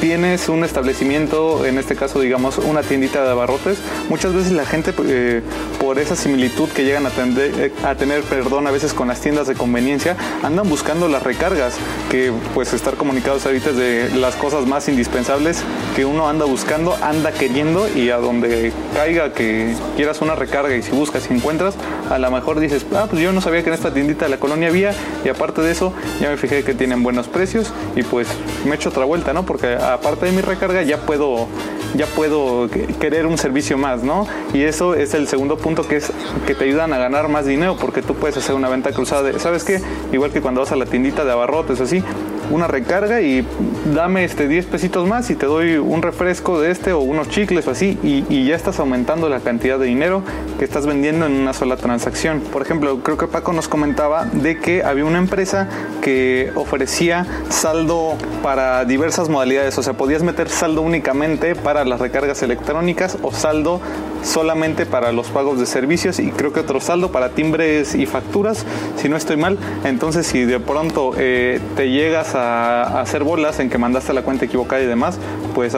tienes 0.00 0.48
un 0.48 0.64
establecimiento, 0.64 1.64
en 1.66 1.78
este 1.78 1.96
caso 1.96 2.20
digamos 2.20 2.58
una 2.58 2.82
tiendita 2.82 3.24
de 3.24 3.30
abarrotes, 3.30 3.78
muchas 4.08 4.34
veces 4.34 4.52
la 4.52 4.66
gente 4.66 4.92
eh, 5.06 5.42
por 5.80 5.98
esa 5.98 6.16
similitud 6.16 6.68
que 6.68 6.84
llegan 6.84 7.06
eh, 7.06 7.72
a, 7.84 7.94
tener, 7.94 8.22
perdón, 8.22 8.66
a 8.66 8.70
veces 8.70 8.92
con 8.92 9.08
las 9.08 9.20
tiendas 9.20 9.46
de 9.46 9.54
conveniencia, 9.54 10.16
andan 10.42 10.68
buscando 10.68 11.08
las 11.08 11.22
recargas, 11.22 11.76
que 12.10 12.32
pues 12.54 12.72
estar 12.72 12.94
comunicados 12.94 13.46
ahorita 13.46 13.70
es 13.70 13.76
de 13.76 14.10
las 14.16 14.34
cosas 14.36 14.66
más 14.66 14.88
indispensables 14.88 15.62
que 15.94 16.04
uno 16.04 16.28
anda 16.28 16.44
buscando, 16.44 16.96
anda 17.02 17.32
queriendo 17.32 17.88
y 17.94 18.10
a 18.10 18.18
donde 18.18 18.72
caiga 18.94 19.32
que 19.32 19.74
quieras 19.96 20.20
una 20.20 20.34
recarga 20.34 20.76
y 20.76 20.82
si 20.82 20.92
buscas 20.92 21.28
y 21.30 21.34
encuentras, 21.34 21.74
a 22.10 22.18
lo 22.18 22.30
mejor 22.30 22.60
dices, 22.60 22.86
ah, 22.94 23.06
pues 23.08 23.22
yo 23.22 23.32
no 23.32 23.40
sabía 23.40 23.62
que 23.62 23.68
en 23.68 23.74
esta 23.74 23.92
tiendita 23.92 24.26
de 24.26 24.30
la 24.30 24.38
colonia 24.38 24.68
había 24.68 24.92
y 25.24 25.28
aparte 25.28 25.62
de 25.62 25.72
eso 25.72 25.92
ya 26.20 26.30
me 26.30 26.36
fijé 26.36 26.64
que 26.64 26.74
tienen 26.74 27.02
buenos 27.02 27.28
precios 27.28 27.72
y 27.94 28.02
pues 28.02 28.28
me 28.64 28.74
echo 28.74 28.90
otra 28.90 29.04
vuelta, 29.04 29.32
¿no? 29.32 29.44
Porque 29.44 29.76
aparte 29.92 30.26
de 30.26 30.32
mi 30.32 30.40
recarga 30.40 30.82
ya 30.82 30.98
puedo 30.98 31.48
ya 31.94 32.06
puedo 32.06 32.68
querer 33.00 33.26
un 33.26 33.38
servicio 33.38 33.78
más, 33.78 34.02
¿no? 34.02 34.26
Y 34.52 34.62
eso 34.62 34.94
es 34.94 35.14
el 35.14 35.28
segundo 35.28 35.56
punto 35.56 35.86
que 35.88 35.96
es 35.96 36.12
que 36.46 36.54
te 36.54 36.64
ayudan 36.64 36.92
a 36.92 36.98
ganar 36.98 37.28
más 37.28 37.46
dinero 37.46 37.76
porque 37.80 38.02
tú 38.02 38.14
puedes 38.14 38.36
hacer 38.36 38.54
una 38.54 38.68
venta 38.68 38.92
cruzada 38.92 39.22
de, 39.22 39.38
¿sabes 39.38 39.64
qué? 39.64 39.80
Igual 40.12 40.30
que 40.32 40.40
cuando 40.40 40.60
vas 40.60 40.72
a 40.72 40.76
la 40.76 40.86
tiendita 40.86 41.24
de 41.24 41.32
abarrotes 41.32 41.80
así, 41.80 42.02
una 42.50 42.66
recarga 42.66 43.20
y 43.20 43.46
dame 43.94 44.24
este 44.24 44.48
10 44.48 44.66
pesitos 44.66 45.08
más 45.08 45.30
y 45.30 45.34
te 45.34 45.46
doy 45.46 45.76
un 45.76 46.02
refresco 46.02 46.60
de 46.60 46.70
este 46.70 46.92
o 46.92 47.00
unos 47.00 47.28
chicles 47.28 47.66
o 47.66 47.70
así 47.70 47.98
y, 48.02 48.46
ya 48.46 48.54
estás 48.54 48.78
aumentando 48.78 49.28
la 49.28 49.40
cantidad 49.40 49.78
de 49.78 49.86
dinero 49.86 50.22
que 50.58 50.64
estás 50.64 50.86
vendiendo 50.86 51.26
en 51.26 51.32
una 51.32 51.52
sola 51.52 51.76
transacción. 51.76 52.40
Por 52.40 52.62
ejemplo, 52.62 53.00
creo 53.02 53.16
que 53.16 53.26
Paco 53.26 53.52
nos 53.52 53.66
comentaba 53.66 54.26
de 54.26 54.58
que 54.60 54.84
había 54.84 55.04
una 55.04 55.18
empresa 55.18 55.68
que 56.00 56.52
ofrecía 56.54 57.26
saldo 57.48 58.16
para 58.42 58.84
diversas 58.84 59.28
modalidades, 59.28 59.76
o 59.78 59.82
sea, 59.82 59.94
podías 59.94 60.22
meter 60.22 60.48
saldo 60.48 60.82
únicamente 60.82 61.56
para 61.56 61.84
las 61.84 62.00
recargas 62.00 62.42
electrónicas 62.42 63.18
o 63.22 63.32
saldo 63.32 63.80
solamente 64.26 64.86
para 64.86 65.12
los 65.12 65.28
pagos 65.28 65.58
de 65.58 65.66
servicios 65.66 66.18
y 66.18 66.30
creo 66.30 66.52
que 66.52 66.60
otro 66.60 66.80
saldo 66.80 67.12
para 67.12 67.30
timbres 67.30 67.94
y 67.94 68.06
facturas, 68.06 68.66
si 68.96 69.08
no 69.08 69.16
estoy 69.16 69.36
mal. 69.36 69.56
Entonces, 69.84 70.26
si 70.26 70.44
de 70.44 70.60
pronto 70.60 71.12
eh, 71.16 71.60
te 71.76 71.90
llegas 71.90 72.34
a, 72.34 73.00
hacer 73.00 73.22
bolas 73.24 73.60
en 73.60 73.70
que 73.70 73.78
mandaste 73.78 74.12
la 74.12 74.22
cuenta 74.22 74.44
equivocada 74.44 74.82
y 74.82 74.86
demás, 74.86 75.18
pues 75.54 75.74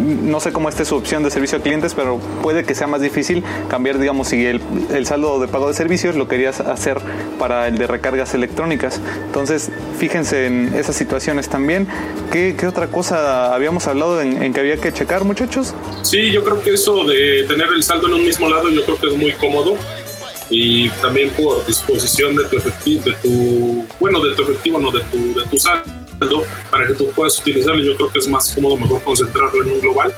no 0.00 0.40
sé 0.40 0.52
cómo 0.52 0.68
esté 0.68 0.84
su 0.84 0.96
opción 0.96 1.22
de 1.22 1.30
servicio 1.30 1.58
a 1.58 1.60
clientes, 1.60 1.94
pero 1.94 2.18
puede 2.42 2.64
que 2.64 2.74
sea 2.74 2.86
más 2.86 3.00
difícil 3.00 3.44
cambiar, 3.68 3.98
digamos, 3.98 4.28
si 4.28 4.44
el, 4.44 4.60
saldo 5.06 5.38
de 5.38 5.48
pago 5.48 5.68
de 5.68 5.74
servicios 5.74 6.16
lo 6.16 6.26
querías 6.26 6.60
hacer 6.60 6.98
para 7.38 7.68
el 7.68 7.76
de 7.78 7.86
recargas 7.86 8.34
electrónicas. 8.34 9.00
Entonces, 9.26 9.70
fíjense 9.98 10.46
en 10.46 10.74
esas 10.74 10.96
situaciones 10.96 11.48
también. 11.48 11.86
¿Qué, 12.32 12.56
otra 12.66 12.86
cosa 12.88 13.54
habíamos 13.54 13.86
hablado 13.86 14.20
en 14.20 14.52
que 14.52 14.60
había 14.60 14.78
que 14.78 14.92
checar, 14.92 15.24
muchachos? 15.24 15.74
Sí, 16.02 16.30
yo 16.30 16.44
creo 16.44 16.62
que 16.62 16.74
eso 16.74 17.04
de 17.04 17.44
tener 17.48 17.73
el 17.74 17.82
saldo 17.82 18.08
en 18.08 18.14
un 18.14 18.24
mismo 18.24 18.48
lado 18.48 18.68
yo 18.68 18.84
creo 18.84 18.98
que 18.98 19.06
es 19.08 19.16
muy 19.16 19.32
cómodo 19.32 19.76
y 20.50 20.88
también 20.90 21.30
por 21.30 21.64
disposición 21.66 22.36
de 22.36 22.44
tu 22.44 22.56
efectivo, 22.56 23.02
de 23.04 23.12
tu, 23.14 23.86
bueno, 23.98 24.20
de 24.20 24.34
tu 24.34 24.42
efectivo, 24.42 24.78
no 24.78 24.90
de 24.90 25.00
tu, 25.04 25.34
de 25.34 25.46
tu 25.46 25.58
saldo, 25.58 26.44
para 26.70 26.86
que 26.86 26.94
tú 26.94 27.10
puedas 27.10 27.38
utilizarlo. 27.38 27.82
Yo 27.82 27.96
creo 27.96 28.12
que 28.12 28.18
es 28.18 28.28
más 28.28 28.52
cómodo, 28.54 28.76
mejor 28.76 29.02
concentrarlo 29.02 29.62
en 29.62 29.72
un 29.72 29.80
global 29.80 30.14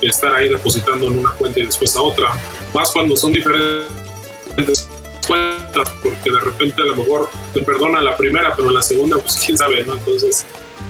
que 0.00 0.08
estar 0.08 0.34
ahí 0.34 0.48
depositando 0.48 1.06
en 1.06 1.18
una 1.18 1.30
cuenta 1.32 1.60
y 1.60 1.66
después 1.66 1.94
a 1.96 2.02
otra. 2.02 2.32
Más 2.74 2.90
cuando 2.90 3.16
son 3.16 3.32
diferentes 3.32 4.88
cuentas, 5.26 5.90
porque 6.02 6.30
de 6.30 6.40
repente 6.40 6.82
a 6.82 6.86
lo 6.86 6.96
mejor 6.96 7.30
te 7.54 7.62
perdona 7.62 8.00
la 8.00 8.16
primera, 8.16 8.54
pero 8.56 8.70
la 8.70 8.82
segunda, 8.82 9.18
pues 9.18 9.36
quién 9.44 9.56
sabe, 9.56 9.84
¿no? 9.84 9.94
Entonces, 9.94 10.46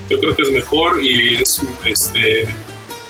yo 0.08 0.18
creo 0.18 0.34
que 0.34 0.42
es 0.42 0.50
mejor 0.50 1.02
y 1.02 1.36
es, 1.36 1.60
este, 1.84 2.48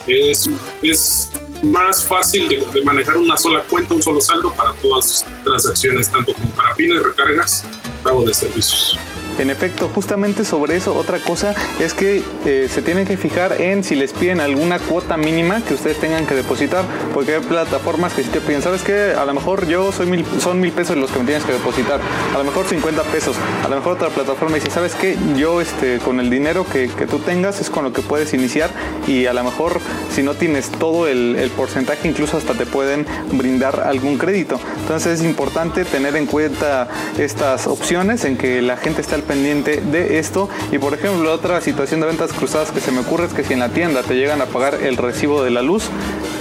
es, 0.07 0.51
es 0.83 1.31
más 1.63 2.05
fácil 2.05 2.49
de, 2.49 2.83
manejar 2.85 3.17
una 3.17 3.37
sola 3.37 3.63
cuenta, 3.69 3.95
un 3.95 4.03
solo 4.03 4.21
saldo 4.21 4.53
para 4.55 4.73
todas 4.75 5.25
las 5.25 5.45
transacciones, 5.45 6.11
tanto 6.11 6.33
como 6.35 6.51
para 6.51 6.75
fines, 6.75 7.03
recargas, 7.03 7.65
pago 8.03 8.25
de 8.25 8.35
servicios. 8.35 8.99
En 9.41 9.49
efecto, 9.49 9.91
justamente 9.95 10.45
sobre 10.45 10.77
eso, 10.77 10.95
otra 10.95 11.19
cosa 11.19 11.55
es 11.81 11.95
que 11.95 12.23
eh, 12.45 12.69
se 12.71 12.83
tienen 12.83 13.07
que 13.07 13.17
fijar 13.17 13.59
en 13.59 13.83
si 13.83 13.95
les 13.95 14.13
piden 14.13 14.39
alguna 14.39 14.79
cuota 14.79 15.17
mínima 15.17 15.63
que 15.63 15.73
ustedes 15.73 15.99
tengan 15.99 16.27
que 16.27 16.35
depositar, 16.35 16.85
porque 17.15 17.37
hay 17.37 17.41
plataformas 17.41 18.13
que 18.13 18.23
si 18.23 18.29
te 18.29 18.43
piden, 18.43 18.61
¿sabes 18.61 18.83
qué? 18.83 19.15
A 19.19 19.25
lo 19.25 19.33
mejor 19.33 19.67
yo 19.67 19.93
soy 19.93 20.05
mil, 20.09 20.27
son 20.41 20.61
mil 20.61 20.73
pesos 20.73 20.99
los 20.99 21.11
que 21.11 21.21
me 21.21 21.25
tienes 21.25 21.45
que 21.45 21.53
depositar, 21.53 22.01
a 22.35 22.37
lo 22.37 22.45
mejor 22.45 22.67
50 22.67 23.03
pesos, 23.05 23.35
a 23.65 23.69
lo 23.71 23.77
mejor 23.77 23.95
otra 23.95 24.11
plataforma 24.11 24.57
dice, 24.57 24.71
¿sabes 24.71 24.95
qué? 24.95 25.17
Yo 25.39 25.63
este, 25.63 26.01
con 26.01 26.21
el 26.21 26.29
dinero 26.29 26.67
que, 26.71 26.89
que 26.89 27.07
tú 27.07 27.19
tengas 27.19 27.63
es 27.63 27.71
con 27.71 27.83
lo 27.83 27.95
que 27.95 28.03
puedes 28.03 28.35
iniciar 28.35 28.69
y 29.07 29.25
a 29.25 29.33
lo 29.33 29.43
mejor 29.43 29.81
si 30.15 30.23
no 30.23 30.35
tienes 30.35 30.69
todo 30.69 31.09
el, 31.09 31.37
el 31.37 31.49
porcentaje, 31.49 32.07
incluso 32.07 32.37
hasta 32.37 32.53
te 32.53 32.67
pueden 32.67 33.07
brindar 33.33 33.81
algún 33.81 34.19
crédito. 34.19 34.61
Entonces 34.83 35.21
es 35.21 35.25
importante 35.25 35.87
tener 35.87 36.15
en 36.17 36.27
cuenta 36.27 36.89
estas 37.17 37.67
opciones 37.67 38.27
en 38.27 38.37
que 38.37 38.61
la 38.61 38.77
gente 38.77 39.01
está 39.01 39.15
al 39.15 39.30
pendiente 39.31 39.81
de 39.81 40.19
esto. 40.19 40.49
Y 40.73 40.79
por 40.79 40.93
ejemplo, 40.93 41.33
otra 41.33 41.61
situación 41.61 42.01
de 42.01 42.09
ventas 42.09 42.33
cruzadas 42.33 42.73
que 42.73 42.81
se 42.81 42.91
me 42.91 42.99
ocurre 42.99 43.27
es 43.27 43.33
que 43.33 43.45
si 43.45 43.53
en 43.53 43.61
la 43.61 43.69
tienda 43.69 44.03
te 44.03 44.15
llegan 44.17 44.43
a 44.43 44.47
pagar 44.47 44.75
el 44.83 44.97
recibo 44.97 45.45
de 45.45 45.53
la 45.53 45.63
luz, 45.63 45.85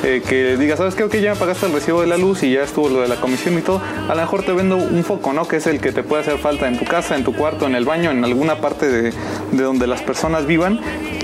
eh, 0.03 0.23
que 0.27 0.57
digas, 0.57 0.79
¿sabes 0.79 0.95
qué? 0.95 1.03
Ok, 1.03 1.17
ya 1.17 1.33
me 1.33 1.39
pagaste 1.39 1.67
el 1.67 1.73
recibo 1.73 2.01
de 2.01 2.07
la 2.07 2.17
luz 2.17 2.41
y 2.41 2.51
ya 2.51 2.63
estuvo 2.63 2.89
lo 2.89 3.01
de 3.01 3.07
la 3.07 3.17
comisión 3.17 3.55
y 3.59 3.61
todo. 3.61 3.79
A 4.07 4.15
lo 4.15 4.21
mejor 4.21 4.41
te 4.41 4.53
vendo 4.53 4.77
un 4.77 5.03
foco, 5.03 5.33
¿no? 5.33 5.47
Que 5.47 5.57
es 5.57 5.67
el 5.67 5.79
que 5.79 5.91
te 5.91 6.01
puede 6.01 6.23
hacer 6.23 6.39
falta 6.39 6.67
en 6.67 6.79
tu 6.79 6.85
casa, 6.85 7.15
en 7.15 7.23
tu 7.23 7.35
cuarto, 7.35 7.67
en 7.67 7.75
el 7.75 7.85
baño, 7.85 8.09
en 8.09 8.25
alguna 8.25 8.55
parte 8.59 8.87
de, 8.89 9.13
de 9.51 9.63
donde 9.63 9.85
las 9.85 10.01
personas 10.01 10.47
vivan. 10.47 10.79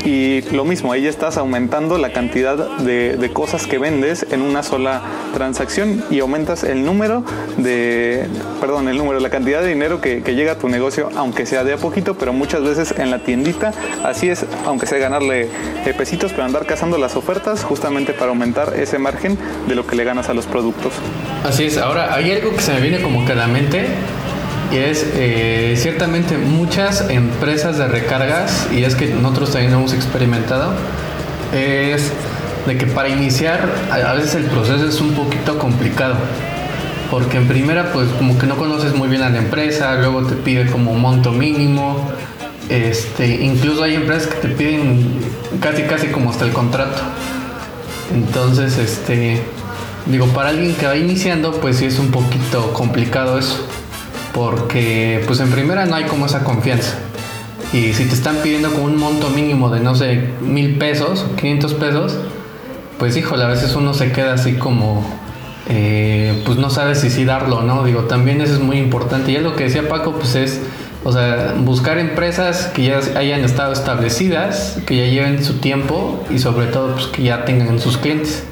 Y 0.05 0.41
lo 0.51 0.65
mismo, 0.65 0.91
ahí 0.91 1.07
estás 1.07 1.35
aumentando 1.37 1.97
la 1.97 2.13
cantidad 2.13 2.77
de, 2.77 3.17
de, 3.17 3.33
cosas 3.33 3.65
que 3.65 3.79
vendes 3.79 4.25
en 4.29 4.43
una 4.43 4.61
sola 4.61 5.01
transacción 5.33 6.03
y 6.11 6.19
aumentas 6.19 6.63
el 6.63 6.85
número 6.85 7.23
de, 7.57 8.27
perdón, 8.61 8.87
el 8.87 8.97
número, 8.97 9.19
la 9.19 9.31
cantidad 9.31 9.63
de 9.63 9.69
dinero 9.69 10.01
que, 10.01 10.21
que 10.21 10.35
llega 10.35 10.53
a 10.53 10.59
tu 10.59 10.69
negocio, 10.69 11.09
aunque 11.15 11.47
sea 11.47 11.63
de 11.63 11.73
a 11.73 11.77
poquito, 11.77 12.15
pero 12.19 12.33
muchas 12.33 12.61
veces 12.61 12.93
en 12.99 13.09
la 13.09 13.23
tiendita, 13.23 13.73
así 14.03 14.29
es, 14.29 14.45
aunque 14.67 14.85
sea 14.85 14.99
ganarle 14.99 15.47
eh, 15.85 15.93
pesitos, 15.97 16.33
pero 16.33 16.43
andar 16.43 16.67
cazando 16.67 16.99
las 16.99 17.15
ofertas 17.15 17.63
justamente 17.63 18.13
para 18.13 18.29
aumentar 18.29 18.73
ese 18.77 18.99
margen 18.99 19.39
de 19.67 19.73
lo 19.73 19.87
que 19.87 19.95
le 19.95 20.03
ganas 20.03 20.29
a 20.29 20.35
los 20.35 20.45
productos. 20.45 20.93
Así 21.43 21.65
es, 21.65 21.79
ahora 21.79 22.13
hay 22.13 22.31
algo 22.31 22.51
que 22.51 22.61
se 22.61 22.73
me 22.73 22.81
viene 22.81 23.01
como 23.01 23.25
que 23.25 23.31
a 23.31 23.35
la 23.35 23.47
mente 23.47 23.87
y 24.71 24.77
es 24.77 25.05
eh, 25.13 25.75
ciertamente 25.77 26.37
muchas 26.37 27.09
empresas 27.09 27.77
de 27.77 27.87
recargas, 27.87 28.67
y 28.73 28.83
es 28.83 28.95
que 28.95 29.07
nosotros 29.07 29.51
también 29.51 29.73
hemos 29.73 29.93
experimentado, 29.93 30.73
es 31.53 32.11
de 32.65 32.77
que 32.77 32.87
para 32.87 33.09
iniciar 33.09 33.69
a 33.91 34.13
veces 34.13 34.35
el 34.35 34.45
proceso 34.45 34.87
es 34.87 34.99
un 34.99 35.13
poquito 35.13 35.59
complicado. 35.59 36.15
Porque 37.11 37.37
en 37.37 37.47
primera 37.47 37.93
pues 37.93 38.09
como 38.17 38.37
que 38.39 38.47
no 38.47 38.57
conoces 38.57 38.95
muy 38.95 39.07
bien 39.07 39.21
a 39.21 39.29
la 39.29 39.37
empresa, 39.37 39.95
luego 39.95 40.23
te 40.23 40.35
pide 40.35 40.65
como 40.65 40.91
un 40.91 41.01
monto 41.01 41.31
mínimo, 41.31 42.09
este, 42.67 43.27
incluso 43.43 43.83
hay 43.83 43.93
empresas 43.93 44.27
que 44.27 44.47
te 44.47 44.47
piden 44.47 45.19
casi 45.61 45.83
casi 45.83 46.07
como 46.07 46.31
hasta 46.31 46.45
el 46.45 46.51
contrato. 46.51 47.03
Entonces, 48.11 48.77
este, 48.79 49.39
digo, 50.07 50.25
para 50.27 50.49
alguien 50.49 50.73
que 50.75 50.87
va 50.87 50.97
iniciando 50.97 51.51
pues 51.61 51.77
sí 51.77 51.85
es 51.85 51.99
un 51.99 52.09
poquito 52.09 52.73
complicado 52.73 53.37
eso 53.37 53.65
porque 54.35 55.23
pues 55.25 55.39
en 55.39 55.49
primera 55.49 55.85
no 55.85 55.95
hay 55.95 56.03
como 56.03 56.25
esa 56.25 56.43
confianza. 56.43 56.97
Y 57.71 57.93
si 57.93 58.03
te 58.05 58.13
están 58.13 58.37
pidiendo 58.43 58.71
como 58.71 58.83
un 58.83 58.97
monto 58.97 59.29
mínimo 59.29 59.69
de 59.69 59.79
no 59.79 59.95
sé, 59.95 60.29
mil 60.41 60.77
pesos, 60.77 61.25
500 61.37 61.73
pesos, 61.75 62.17
pues 62.99 63.15
híjole, 63.15 63.43
a 63.43 63.47
veces 63.47 63.73
uno 63.75 63.93
se 63.93 64.11
queda 64.11 64.33
así 64.33 64.53
como, 64.53 65.05
eh, 65.69 66.43
pues 66.45 66.57
no 66.57 66.69
sabes 66.69 66.99
si 66.99 67.09
sí 67.09 67.23
darlo 67.23 67.61
no. 67.61 67.85
Digo, 67.85 68.01
también 68.03 68.41
eso 68.41 68.53
es 68.55 68.59
muy 68.59 68.77
importante. 68.77 69.31
Y 69.31 69.37
es 69.37 69.41
lo 69.41 69.55
que 69.55 69.63
decía 69.63 69.87
Paco, 69.87 70.13
pues 70.13 70.35
es, 70.35 70.61
o 71.05 71.13
sea, 71.13 71.55
buscar 71.57 71.97
empresas 71.97 72.67
que 72.67 72.83
ya 72.83 72.99
hayan 73.15 73.45
estado 73.45 73.71
establecidas, 73.71 74.79
que 74.85 74.97
ya 74.97 75.05
lleven 75.05 75.43
su 75.43 75.59
tiempo 75.59 76.25
y 76.29 76.39
sobre 76.39 76.67
todo 76.67 76.93
pues 76.93 77.07
que 77.07 77.23
ya 77.23 77.45
tengan 77.45 77.79
sus 77.79 77.97
clientes. 77.97 78.43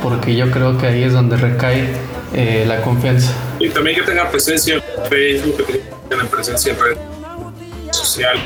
Porque 0.00 0.36
yo 0.36 0.52
creo 0.52 0.78
que 0.78 0.86
ahí 0.86 1.02
es 1.02 1.12
donde 1.12 1.36
recae 1.36 1.88
eh, 2.34 2.64
la 2.66 2.80
confianza. 2.82 3.32
Y 3.60 3.68
también 3.68 3.96
que 3.96 4.02
tengan 4.02 4.30
presencia 4.30 4.74
en 4.74 4.82
Facebook, 5.08 5.66
que 5.66 5.82
tengan 6.08 6.28
presencia 6.28 6.72
en 6.72 6.80
redes 6.80 6.98
sociales, 7.92 8.42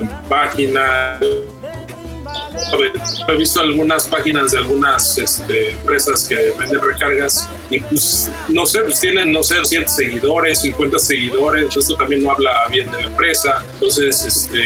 en 0.00 0.08
páginas. 0.28 1.20
He 3.28 3.36
visto 3.36 3.60
algunas 3.60 4.06
páginas 4.08 4.52
de 4.52 4.58
algunas 4.58 5.18
este, 5.18 5.72
empresas 5.72 6.26
que 6.26 6.52
venden 6.58 6.80
recargas 6.80 7.48
y 7.68 7.80
pues 7.80 8.30
no 8.48 8.64
sé, 8.64 8.80
pues 8.80 9.00
tienen, 9.00 9.32
no 9.32 9.42
sé, 9.42 9.56
100 9.62 9.88
seguidores, 9.88 10.60
50 10.60 10.98
seguidores, 10.98 11.76
esto 11.76 11.96
también 11.96 12.22
no 12.22 12.30
habla 12.30 12.66
bien 12.70 12.90
de 12.90 13.02
la 13.02 13.06
empresa, 13.08 13.64
entonces, 13.74 14.24
este, 14.24 14.64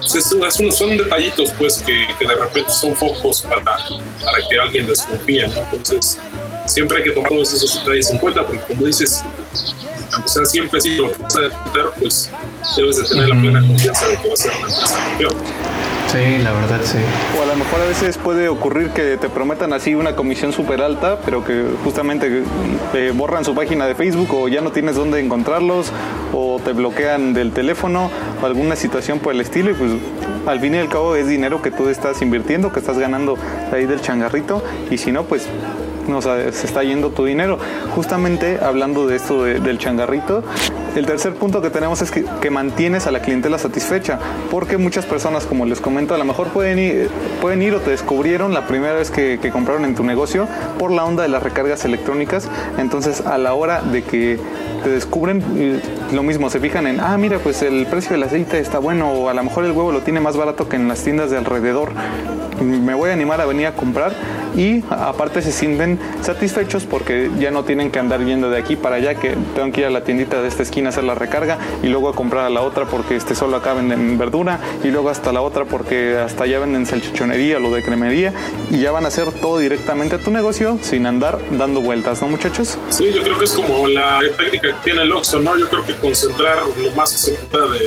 pues, 0.00 0.76
son 0.76 0.96
detallitos 0.96 1.52
pues 1.58 1.82
que, 1.82 2.06
de 2.24 2.34
repente 2.34 2.70
son 2.70 2.94
focos 2.96 3.42
para, 3.42 3.62
para 3.62 4.48
que 4.48 4.58
alguien 4.58 4.86
desconfíe, 4.86 5.44
entonces 5.44 6.18
siempre 6.66 6.98
hay 6.98 7.04
que 7.04 7.10
tomar 7.10 7.30
todos 7.30 7.52
esos 7.52 7.74
detalles 7.80 8.10
en 8.10 8.18
cuenta 8.18 8.46
porque 8.46 8.60
como 8.60 8.86
dices, 8.86 9.22
aunque 10.12 10.28
sea 10.28 10.44
siempre 10.44 10.80
si 10.80 10.96
lo 10.96 11.10
vas 11.18 11.36
a 11.36 11.40
pues 11.98 12.30
debes 12.76 12.96
de 12.96 13.04
tener 13.04 13.28
la 13.28 13.40
plena 13.40 13.60
confianza 13.66 14.08
de 14.08 14.16
que 14.16 14.28
va 14.28 14.34
a 14.34 14.36
ser 14.36 14.52
una 14.58 14.68
empresa 14.68 14.98
Sí, 16.12 16.38
la 16.42 16.52
verdad 16.52 16.80
sí. 16.84 16.98
O 17.36 17.42
a 17.42 17.46
lo 17.46 17.56
mejor 17.56 17.80
a 17.80 17.84
veces 17.84 18.16
puede 18.16 18.48
ocurrir 18.48 18.90
que 18.90 19.16
te 19.16 19.28
prometan 19.28 19.72
así 19.72 19.94
una 19.94 20.14
comisión 20.14 20.52
súper 20.52 20.80
alta, 20.80 21.18
pero 21.24 21.44
que 21.44 21.64
justamente 21.82 22.44
te 22.92 23.10
borran 23.10 23.44
su 23.44 23.54
página 23.54 23.86
de 23.86 23.96
Facebook 23.96 24.32
o 24.32 24.48
ya 24.48 24.60
no 24.60 24.70
tienes 24.70 24.94
dónde 24.94 25.18
encontrarlos 25.18 25.88
o 26.32 26.60
te 26.64 26.72
bloquean 26.72 27.34
del 27.34 27.52
teléfono 27.52 28.10
o 28.40 28.46
alguna 28.46 28.76
situación 28.76 29.18
por 29.18 29.34
el 29.34 29.40
estilo 29.40 29.72
y 29.72 29.74
pues 29.74 29.92
al 30.46 30.60
fin 30.60 30.76
y 30.76 30.78
al 30.78 30.88
cabo 30.88 31.16
es 31.16 31.26
dinero 31.26 31.60
que 31.60 31.72
tú 31.72 31.88
estás 31.88 32.22
invirtiendo, 32.22 32.72
que 32.72 32.78
estás 32.78 32.98
ganando 32.98 33.36
ahí 33.72 33.84
del 33.84 34.00
changarrito 34.00 34.62
y 34.90 34.98
si 34.98 35.10
no 35.10 35.24
pues 35.24 35.48
no, 36.08 36.22
se 36.22 36.48
está 36.48 36.82
yendo 36.82 37.10
tu 37.10 37.24
dinero. 37.24 37.58
Justamente 37.94 38.58
hablando 38.62 39.06
de 39.06 39.16
esto 39.16 39.44
del 39.44 39.78
changarrito, 39.78 40.42
el 40.96 41.04
tercer 41.04 41.34
punto 41.34 41.60
que 41.60 41.68
tenemos 41.68 42.00
es 42.00 42.10
que, 42.10 42.50
mantienes 42.50 43.06
a 43.06 43.10
la 43.10 43.20
clientela 43.20 43.58
satisfecha, 43.58 44.18
porque 44.50 44.78
muchas 44.78 45.04
personas, 45.04 45.44
como 45.44 45.66
les 45.66 45.80
comento, 45.80 46.14
a 46.14 46.18
lo 46.18 46.24
mejor 46.24 46.48
pueden 46.48 46.78
ir, 46.78 47.10
pueden 47.42 47.60
ir 47.60 47.74
o 47.74 47.80
te 47.80 47.90
descubrieron 47.90 48.54
la 48.54 48.66
primera 48.66 48.94
vez 48.94 49.10
que, 49.10 49.38
compraron 49.52 49.84
en 49.84 49.94
tu 49.94 50.04
negocio 50.04 50.48
por 50.78 50.90
la 50.90 51.04
onda 51.04 51.22
de 51.22 51.28
las 51.28 51.42
recargas 51.42 51.84
electrónicas. 51.84 52.48
Entonces, 52.78 53.20
a 53.26 53.36
la 53.36 53.52
hora 53.52 53.82
de 53.82 54.04
que 54.04 54.38
te 54.82 54.88
descubren, 54.88 55.82
lo 56.12 56.22
mismo, 56.22 56.48
se 56.48 56.60
fijan 56.60 56.86
en, 56.86 57.00
ah, 57.00 57.18
mira, 57.18 57.40
pues 57.40 57.60
el 57.60 57.84
precio 57.86 58.12
del 58.12 58.22
aceite 58.22 58.58
está 58.58 58.78
bueno, 58.78 59.12
o 59.12 59.28
a 59.28 59.34
lo 59.34 59.44
mejor 59.44 59.66
el 59.66 59.72
huevo 59.72 59.92
lo 59.92 60.00
tiene 60.00 60.20
más 60.20 60.38
barato 60.38 60.66
que 60.66 60.76
en 60.76 60.88
las 60.88 61.02
tiendas 61.02 61.30
de 61.30 61.36
alrededor. 61.36 61.90
Me 62.62 62.94
voy 62.94 63.10
a 63.10 63.12
animar 63.12 63.40
a 63.42 63.44
venir 63.44 63.66
a 63.66 63.74
comprar 63.74 64.14
y 64.56 64.82
aparte 64.90 65.42
se 65.42 65.52
sienten 65.52 65.98
satisfechos 66.22 66.84
porque 66.84 67.30
ya 67.38 67.50
no 67.50 67.64
tienen 67.64 67.90
que 67.90 67.98
andar 67.98 68.24
yendo 68.24 68.50
de 68.50 68.58
aquí 68.58 68.76
para 68.76 68.96
allá, 68.96 69.14
que 69.14 69.36
tengo 69.54 69.72
que 69.72 69.80
ir 69.80 69.86
a 69.86 69.90
la 69.90 70.04
tiendita 70.04 70.42
de 70.42 70.48
esta 70.48 70.62
esquina 70.62 70.88
a 70.88 70.90
hacer 70.90 71.04
la 71.04 71.14
recarga 71.14 71.58
y 71.82 71.88
luego 71.88 72.08
a 72.08 72.14
comprar 72.14 72.46
a 72.46 72.50
la 72.50 72.62
otra 72.62 72.86
porque 72.86 73.16
este 73.16 73.34
solo 73.34 73.56
acá 73.56 73.74
venden 73.74 74.18
verdura 74.18 74.60
y 74.84 74.88
luego 74.88 75.10
hasta 75.10 75.32
la 75.32 75.42
otra 75.42 75.64
porque 75.64 76.16
hasta 76.16 76.44
allá 76.44 76.58
venden 76.58 76.86
salchichonería, 76.86 77.58
lo 77.58 77.70
de 77.70 77.82
cremería 77.82 78.32
y 78.70 78.78
ya 78.78 78.92
van 78.92 79.04
a 79.04 79.08
hacer 79.08 79.32
todo 79.32 79.58
directamente 79.58 80.16
a 80.16 80.18
tu 80.18 80.30
negocio 80.30 80.78
sin 80.82 81.06
andar 81.06 81.38
dando 81.52 81.80
vueltas, 81.80 82.22
¿no 82.22 82.28
muchachos? 82.28 82.78
Sí, 82.90 83.12
yo 83.12 83.22
creo 83.22 83.38
que 83.38 83.44
es 83.44 83.52
como 83.52 83.86
la 83.88 84.20
técnica 84.36 84.68
que 84.68 84.74
tiene 84.84 85.02
el 85.02 85.12
Oxxo, 85.12 85.40
¿no? 85.40 85.56
Yo 85.58 85.68
creo 85.68 85.84
que 85.84 85.94
concentrar 85.96 86.58
lo 86.82 86.90
más 86.92 87.30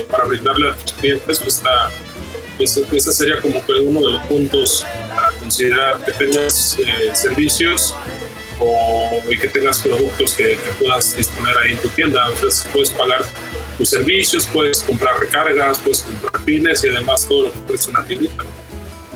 para 0.10 0.26
brindarle 0.26 0.70
a 0.70 0.76
tus 0.76 0.94
clientes 0.94 1.40
pues 1.40 1.56
está 1.56 1.90
ese, 2.60 3.14
sería 3.14 3.40
como 3.42 3.66
que 3.66 3.72
uno 3.74 4.02
de 4.02 4.12
los 4.14 4.22
puntos 4.24 4.86
a 5.50 5.52
considerar 5.52 6.06
que 6.06 6.12
tengas 6.12 6.78
eh, 6.80 7.16
servicios 7.16 7.96
o, 8.60 9.22
y 9.30 9.38
que 9.38 9.48
tengas 9.48 9.80
productos 9.80 10.34
que, 10.34 10.60
puedas 10.80 11.16
disponer 11.18 11.58
ahí 11.58 11.72
en 11.72 11.80
tu 11.80 11.90
tienda. 11.90 12.28
Entonces 12.32 12.68
puedes 12.72 12.92
pagar 12.92 13.22
tus 13.78 13.90
servicios, 13.90 14.46
puedes 14.46 14.84
comprar 14.84 15.20
recargas, 15.20 15.80
puedes 15.80 16.04
comprar 16.04 16.44
pines 16.44 16.84
y 16.84 16.90
además 16.90 17.26
todo 17.28 17.44
lo 17.44 17.54
que 17.54 17.60
ofrece 17.60 17.90
una 17.90 18.06
tiendita. 18.06 18.44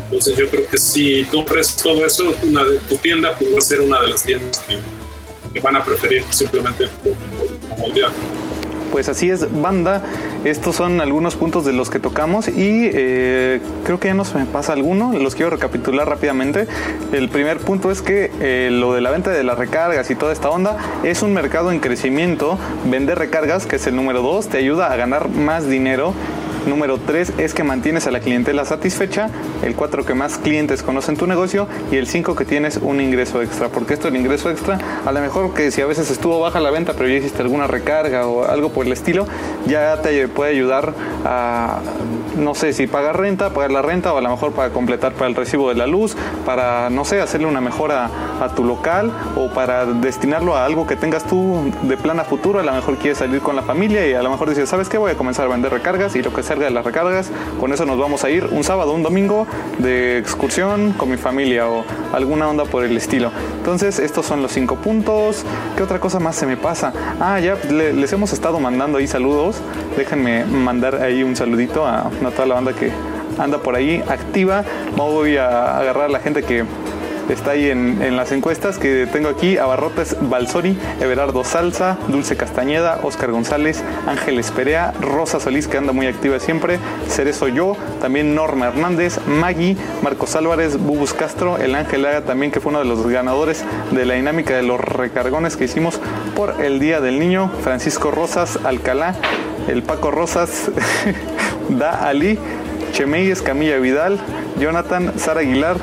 Entonces 0.06 0.36
yo 0.38 0.50
creo 0.50 0.68
que 0.68 0.78
si 0.78 1.24
tú 1.26 1.42
ofreces 1.42 1.76
todo 1.78 2.06
eso, 2.06 2.36
una 2.44 2.64
de, 2.64 2.80
tu 2.80 2.98
tienda 2.98 3.36
pues, 3.38 3.54
va 3.54 3.58
a 3.60 3.62
ser 3.62 3.82
una 3.82 4.02
de 4.02 4.08
las 4.08 4.24
tiendas 4.24 4.60
que, 4.60 4.80
van 5.62 5.76
a 5.76 5.86
preferir 5.86 6.24
simplemente 6.32 6.88
por 7.04 7.14
comodidad 7.70 8.12
pues 8.94 9.10
así 9.10 9.32
es, 9.32 9.60
banda. 9.60 10.04
Estos 10.44 10.76
son 10.76 11.02
algunos 11.02 11.36
puntos 11.36 11.66
de 11.66 11.74
los 11.74 11.90
que 11.90 12.00
tocamos 12.00 12.48
y 12.48 12.92
eh, 12.94 13.60
creo 13.84 14.00
que 14.00 14.10
ya 14.10 14.14
no 14.14 14.24
se 14.24 14.38
me 14.38 14.46
pasa 14.46 14.74
alguno. 14.74 15.14
Los 15.18 15.34
quiero 15.34 15.50
recapitular 15.50 16.08
rápidamente. 16.08 16.68
El 17.12 17.28
primer 17.30 17.58
punto 17.58 17.90
es 17.90 18.04
que 18.04 18.30
eh, 18.40 18.70
lo 18.72 18.94
de 18.94 19.02
la 19.02 19.10
venta 19.10 19.32
de 19.32 19.44
las 19.44 19.58
recargas 19.58 20.12
y 20.12 20.16
toda 20.16 20.32
esta 20.32 20.52
onda 20.52 20.78
es 21.04 21.24
un 21.24 21.34
mercado 21.34 21.72
en 21.72 21.80
crecimiento. 21.80 22.60
Vender 22.86 23.18
recargas, 23.18 23.66
que 23.66 23.78
es 23.78 23.88
el 23.88 23.96
número 23.96 24.22
dos, 24.22 24.48
te 24.48 24.60
ayuda 24.60 24.92
a 24.92 24.96
ganar 24.96 25.28
más 25.28 25.68
dinero 25.68 26.14
Número 26.68 26.98
3 26.98 27.34
es 27.38 27.54
que 27.54 27.64
mantienes 27.64 28.08
a 28.08 28.12
la 28.12 28.20
clientela 28.20 28.66
satisfecha. 28.66 29.30
El 29.64 29.76
4 29.76 30.06
que 30.06 30.14
más 30.14 30.38
clientes 30.38 30.84
conocen 30.84 31.18
tu 31.18 31.28
negocio. 31.28 31.68
Y 31.92 31.98
el 31.98 32.08
5 32.08 32.36
que 32.36 32.46
tienes 32.46 32.78
un 32.78 33.02
ingreso 33.02 33.42
extra. 33.42 33.70
Porque 33.70 33.94
esto 33.94 34.08
el 34.08 34.16
ingreso 34.16 34.50
extra, 34.50 34.78
a 35.06 35.12
lo 35.12 35.20
mejor 35.22 35.54
que 35.54 35.72
si 35.72 35.82
a 35.82 35.86
veces 35.86 36.10
estuvo 36.12 36.40
baja 36.40 36.60
la 36.60 36.72
venta, 36.72 36.94
pero 36.94 37.10
ya 37.10 37.16
hiciste 37.16 37.42
alguna 37.42 37.68
recarga 37.68 38.28
o 38.28 38.46
algo 38.46 38.70
por 38.70 38.86
el 38.86 38.92
estilo, 38.92 39.26
ya 39.66 40.02
te 40.02 40.28
puede 40.28 40.52
ayudar 40.52 40.94
a, 41.26 41.80
no 42.38 42.56
sé, 42.56 42.74
si 42.74 42.88
pagar 42.88 43.20
renta, 43.20 43.52
pagar 43.52 43.72
la 43.72 43.82
renta 43.82 44.14
o 44.14 44.18
a 44.18 44.22
lo 44.22 44.30
mejor 44.30 44.54
para 44.54 44.70
completar 44.72 45.14
para 45.14 45.28
el 45.28 45.36
recibo 45.36 45.70
de 45.70 45.76
la 45.76 45.88
luz, 45.88 46.16
para, 46.46 46.90
no 46.90 47.06
sé, 47.06 47.22
hacerle 47.22 47.48
una 47.48 47.62
mejora 47.62 48.10
a 48.42 48.50
tu 48.56 48.64
local 48.64 49.12
o 49.36 49.50
para 49.50 49.86
destinarlo 49.86 50.56
a 50.56 50.66
algo 50.66 50.88
que 50.88 50.96
tengas 50.96 51.24
tú 51.26 51.72
de 51.84 51.98
plan 51.98 52.20
a 52.20 52.24
futuro. 52.24 52.60
A 52.60 52.64
lo 52.64 52.74
mejor 52.74 52.98
quieres 52.98 53.20
salir 53.20 53.42
con 53.42 53.56
la 53.56 53.62
familia 53.62 54.08
y 54.08 54.14
a 54.14 54.22
lo 54.22 54.30
mejor 54.30 54.50
dices, 54.50 54.70
¿sabes 54.70 54.90
qué? 54.90 54.98
Voy 54.98 55.12
a 55.12 55.18
comenzar 55.18 55.46
a 55.46 55.50
vender 55.50 55.72
recargas 55.72 56.16
y 56.16 56.22
lo 56.22 56.34
que 56.34 56.44
sea 56.44 56.53
de 56.60 56.72
las 56.72 56.86
recargas. 56.86 57.30
Con 57.60 57.74
eso 57.74 57.86
nos 57.86 57.98
vamos 57.98 58.24
a 58.24 58.30
ir 58.30 58.46
un 58.52 58.64
sábado, 58.64 58.94
un 58.94 59.04
domingo 59.04 59.48
de 59.80 60.18
excursión 60.18 60.94
con 60.94 61.10
mi 61.10 61.18
familia 61.18 61.68
o 61.70 61.84
alguna 62.14 62.48
onda 62.50 62.66
por 62.66 62.84
el 62.84 62.96
estilo. 62.98 63.32
Entonces, 63.58 64.00
estos 64.00 64.26
son 64.26 64.42
los 64.42 64.52
cinco 64.52 64.76
puntos. 64.76 65.46
¿Qué 65.76 65.84
otra 65.84 66.00
cosa 66.00 66.20
más 66.20 66.36
se 66.36 66.46
me 66.46 66.58
pasa? 66.58 66.94
Ah, 67.20 67.40
ya 67.40 67.56
les 67.72 68.12
hemos 68.14 68.34
estado 68.34 68.60
mandando 68.60 68.98
ahí 68.98 69.08
saludos. 69.08 69.58
Déjenme 69.98 70.46
mandar 70.46 71.02
ahí 71.02 71.24
un 71.24 71.36
saludito 71.36 71.86
a, 71.86 72.00
a 72.02 72.32
toda 72.32 72.46
la 72.46 72.56
banda 72.56 72.74
que 72.74 72.92
anda 73.38 73.58
por 73.58 73.76
ahí 73.76 74.04
activa. 74.08 74.64
Voy 74.96 75.38
a 75.38 75.78
agarrar 75.80 76.06
a 76.06 76.10
la 76.10 76.20
gente 76.20 76.44
que 76.44 76.66
está 77.30 77.52
ahí 77.52 77.70
en, 77.70 78.16
las 78.16 78.32
encuestas 78.32 78.78
que 78.78 79.08
tengo 79.08 79.30
aquí 79.30 79.58
Abarrotes 79.58 80.16
Balsori, 80.22 80.78
Everardo 81.00 81.44
Salsa, 81.44 81.98
Dulce 82.08 82.36
Castañeda, 82.36 83.00
Oscar 83.04 83.32
González, 83.32 83.84
Ángeles 84.08 84.52
Perea, 84.52 84.94
Rosa 85.00 85.40
Solís 85.40 85.68
que 85.68 85.78
anda 85.78 85.94
muy 85.94 86.08
activa 86.08 86.40
siempre, 86.40 86.80
Cerezo 87.08 87.48
Yo, 87.48 87.78
también 88.02 88.36
Norma 88.36 88.68
Hernández, 88.68 89.20
Maggie, 89.28 89.78
Marcos 90.02 90.36
Álvarez, 90.36 90.78
Bubus 90.78 91.14
Castro, 91.14 91.58
el 91.58 91.76
Ángel 91.76 92.06
Haga 92.06 92.22
también 92.22 92.52
que 92.52 92.60
fue 92.60 92.72
uno 92.72 92.80
de 92.80 92.86
los 92.86 93.06
ganadores 93.08 93.64
de 93.92 94.06
la 94.06 94.16
dinámica 94.16 94.56
de 94.56 94.64
los 94.64 94.80
recargones 94.80 95.58
que 95.58 95.66
hicimos 95.66 96.00
por 96.36 96.62
el 96.64 96.80
Día 96.80 97.02
del 97.02 97.20
Niño, 97.20 97.52
Francisco 97.64 98.12
Rosas 98.12 98.60
Alcalá, 98.64 99.16
el 99.68 99.84
Paco 99.84 100.12
Rosas, 100.12 100.72
Da 101.70 102.08
Ali, 102.08 102.38
Chemey 102.92 103.32
Escamilla 103.32 103.78
Vidal, 103.78 104.20
Jonathan, 104.60 105.14
Sara 105.18 105.42
Aguilar, 105.42 105.78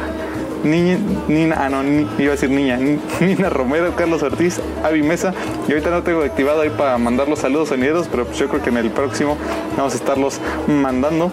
Niña, 0.64 0.98
Nina, 1.28 1.56
ah 1.58 1.68
no, 1.68 1.82
iba 1.82 2.32
a 2.32 2.36
decir 2.36 2.50
niña, 2.50 2.78
Nina 3.20 3.48
Romero, 3.48 3.94
Carlos 3.96 4.22
Ortiz, 4.22 4.60
Avi 4.84 5.02
Mesa. 5.02 5.32
Y 5.68 5.72
ahorita 5.72 5.90
no 5.90 6.02
tengo 6.02 6.22
activado 6.22 6.60
ahí 6.62 6.70
para 6.70 6.98
mandar 6.98 7.28
los 7.28 7.38
saludos 7.38 7.68
sonideros, 7.68 8.08
pero 8.10 8.24
pues 8.26 8.38
yo 8.38 8.48
creo 8.48 8.62
que 8.62 8.70
en 8.70 8.76
el 8.78 8.90
próximo 8.90 9.36
vamos 9.76 9.94
a 9.94 9.96
estarlos 9.96 10.40
mandando. 10.66 11.30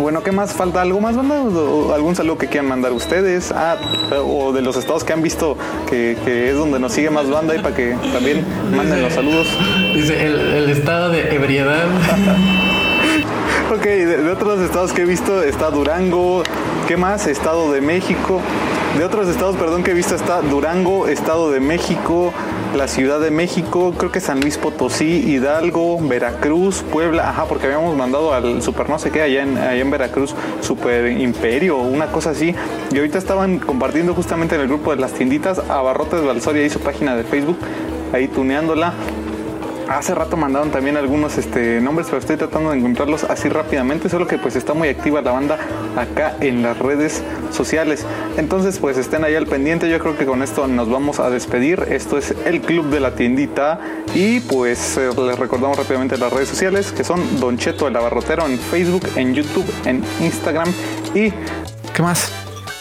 Bueno, 0.00 0.22
¿qué 0.22 0.32
más? 0.32 0.52
¿Falta 0.52 0.82
algo 0.82 1.00
más, 1.00 1.16
banda? 1.16 1.36
¿Algún 1.94 2.16
saludo 2.16 2.36
que 2.36 2.48
quieran 2.48 2.68
mandar 2.68 2.92
ustedes? 2.92 3.52
Ah, 3.52 3.76
o 4.24 4.52
de 4.52 4.60
los 4.60 4.76
estados 4.76 5.04
que 5.04 5.12
han 5.12 5.22
visto 5.22 5.56
que, 5.88 6.16
es 6.50 6.56
donde 6.56 6.80
nos 6.80 6.92
sigue 6.92 7.10
más 7.10 7.30
banda 7.30 7.54
y 7.54 7.60
para 7.60 7.74
que 7.76 7.96
también 8.12 8.44
manden 8.74 9.02
los 9.02 9.12
saludos. 9.12 9.46
Dice, 9.94 10.26
el, 10.26 10.68
estado 10.68 11.10
de 11.10 11.34
ebriedad. 11.34 11.84
ok, 13.72 13.82
de, 13.82 14.30
otros 14.30 14.60
estados 14.60 14.92
que 14.92 15.02
he 15.02 15.06
visto 15.06 15.42
está 15.42 15.70
Durango, 15.70 16.42
¿qué 16.86 16.96
más? 16.96 17.26
Estado 17.26 17.72
de 17.72 17.80
México. 17.80 18.40
de 18.98 19.04
otros 19.04 19.28
estados, 19.28 19.56
perdón, 19.56 19.82
que 19.82 19.90
he 19.90 19.94
visto 19.94 20.14
está 20.14 20.40
Durango, 20.40 21.08
Estado 21.08 21.50
de 21.50 21.58
México, 21.58 22.32
la 22.76 22.86
Ciudad 22.86 23.18
de 23.18 23.30
México, 23.30 23.92
creo 23.96 24.12
que 24.12 24.20
San 24.20 24.40
Luis 24.40 24.56
Potosí, 24.56 25.24
Hidalgo, 25.26 25.98
Veracruz, 26.00 26.84
Puebla, 26.92 27.28
ajá, 27.28 27.46
porque 27.46 27.66
habíamos 27.66 27.96
mandado 27.96 28.32
al 28.32 28.62
super 28.62 28.88
no 28.88 28.98
sé 28.98 29.10
qué 29.10 29.22
allá 29.22 29.42
en, 29.42 29.58
allá 29.58 29.80
en 29.80 29.90
Veracruz, 29.90 30.34
Super 30.60 31.10
Imperio, 31.10 31.78
una 31.78 32.06
cosa 32.06 32.30
así. 32.30 32.54
Y 32.92 32.98
ahorita 32.98 33.18
estaban 33.18 33.58
compartiendo 33.58 34.14
justamente 34.14 34.54
en 34.54 34.60
el 34.60 34.68
grupo 34.68 34.90
de 34.94 35.00
las 35.00 35.12
tienditas, 35.12 35.58
Abarrotes 35.58 36.24
Valsoria 36.24 36.64
y 36.64 36.70
su 36.70 36.80
página 36.80 37.16
de 37.16 37.24
Facebook, 37.24 37.58
ahí 38.12 38.28
tuneándola. 38.28 38.92
Hace 39.88 40.14
rato 40.14 40.36
mandaron 40.36 40.70
también 40.70 40.96
algunos 40.96 41.36
este, 41.36 41.80
nombres, 41.80 42.06
pero 42.06 42.18
estoy 42.18 42.36
tratando 42.36 42.70
de 42.70 42.78
encontrarlos 42.78 43.24
así 43.24 43.48
rápidamente, 43.48 44.08
solo 44.08 44.26
que 44.26 44.38
pues 44.38 44.56
está 44.56 44.72
muy 44.72 44.88
activa 44.88 45.20
la 45.20 45.32
banda 45.32 45.58
acá 45.96 46.36
en 46.40 46.62
las 46.62 46.78
redes 46.78 47.22
sociales. 47.52 48.06
Entonces 48.38 48.78
pues 48.78 48.96
estén 48.96 49.24
ahí 49.24 49.34
al 49.34 49.46
pendiente, 49.46 49.90
yo 49.90 49.98
creo 49.98 50.16
que 50.16 50.24
con 50.24 50.42
esto 50.42 50.66
nos 50.66 50.88
vamos 50.88 51.20
a 51.20 51.28
despedir. 51.28 51.84
Esto 51.90 52.16
es 52.16 52.34
el 52.46 52.62
Club 52.62 52.86
de 52.86 53.00
la 53.00 53.14
Tiendita 53.14 53.78
y 54.14 54.40
pues 54.40 54.96
eh, 54.96 55.10
les 55.16 55.38
recordamos 55.38 55.76
rápidamente 55.76 56.16
las 56.16 56.32
redes 56.32 56.48
sociales 56.48 56.90
que 56.92 57.04
son 57.04 57.38
Don 57.38 57.58
Cheto 57.58 57.86
el 57.86 57.96
Abarrotero 57.96 58.46
en 58.46 58.58
Facebook, 58.58 59.06
en 59.16 59.34
YouTube, 59.34 59.66
en 59.84 60.02
Instagram 60.20 60.72
y... 61.14 61.30
¿Qué 61.94 62.02
más? 62.02 62.32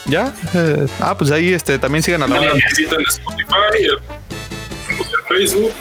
¿Ya? 0.05 0.33
Eh, 0.53 0.87
ah, 0.99 1.15
pues 1.17 1.31
ahí 1.31 1.53
este, 1.53 1.77
también 1.77 2.01
sigan 2.01 2.23
a 2.23 2.27
la 2.27 2.35
banda. 2.35 2.53
en 2.53 3.01
Spotify, 3.07 3.53
en 4.89 5.25
Facebook 5.27 5.71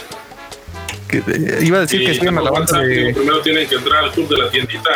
iba 1.60 1.78
a 1.78 1.80
decir 1.82 2.04
que 2.06 2.14
sigan 2.14 2.38
a 2.38 2.42
la 2.42 2.50
banda 2.50 2.78
de... 2.78 3.12
Primero 3.14 3.40
tienen 3.40 3.68
que 3.68 3.74
entrar 3.74 4.04
al 4.04 4.12
club 4.12 4.28
de 4.28 4.38
la 4.38 4.50
tiendita 4.50 4.90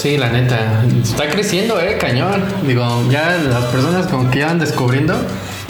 Sí, 0.00 0.16
la 0.16 0.30
neta, 0.30 0.82
está 1.02 1.28
creciendo, 1.28 1.78
eh, 1.78 1.98
cañón. 1.98 2.42
Digo, 2.66 3.04
ya 3.10 3.36
las 3.36 3.66
personas 3.66 4.06
como 4.06 4.30
que 4.30 4.42
van 4.42 4.58
descubriendo. 4.58 5.14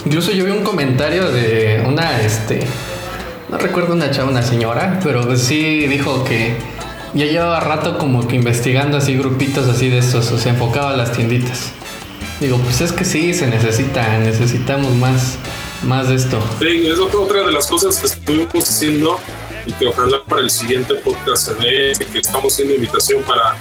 Incluso 0.05 0.31
yo 0.31 0.45
vi 0.45 0.51
un 0.51 0.63
comentario 0.63 1.29
de 1.29 1.83
una, 1.85 2.21
este, 2.21 2.61
no 3.49 3.57
recuerdo 3.57 3.93
una 3.93 4.09
chava, 4.09 4.29
una 4.31 4.41
señora, 4.41 5.01
pero 5.03 5.25
pues 5.25 5.41
sí 5.41 5.85
dijo 5.87 6.23
que 6.23 6.55
ya 7.13 7.25
llevaba 7.25 7.59
rato 7.59 7.97
como 7.97 8.25
que 8.25 8.37
investigando 8.37 8.97
así 8.97 9.17
grupitos 9.17 9.67
así 9.67 9.89
de 9.89 9.97
estos, 9.97 10.31
o 10.31 10.37
se 10.37 10.47
enfocaba 10.47 10.91
a 10.91 10.95
las 10.95 11.11
tienditas. 11.11 11.73
Digo, 12.39 12.57
pues 12.57 12.79
es 12.79 12.93
que 12.93 13.03
sí, 13.03 13.33
se 13.33 13.47
necesita, 13.47 14.17
necesitamos 14.19 14.95
más 14.95 15.37
más 15.83 16.09
de 16.09 16.15
esto. 16.15 16.41
Sí, 16.59 16.87
es 16.87 16.99
otra 16.99 17.43
de 17.43 17.51
las 17.51 17.67
cosas 17.67 17.97
que 17.97 18.07
estuvimos 18.07 18.69
haciendo 18.69 19.19
y 19.65 19.73
que 19.73 19.87
ojalá 19.87 20.23
para 20.23 20.41
el 20.41 20.49
siguiente 20.49 20.95
podcast 20.95 21.47
se 21.47 21.53
ve, 21.55 21.93
que 22.11 22.19
estamos 22.19 22.53
haciendo 22.53 22.75
invitación 22.75 23.23
para 23.23 23.55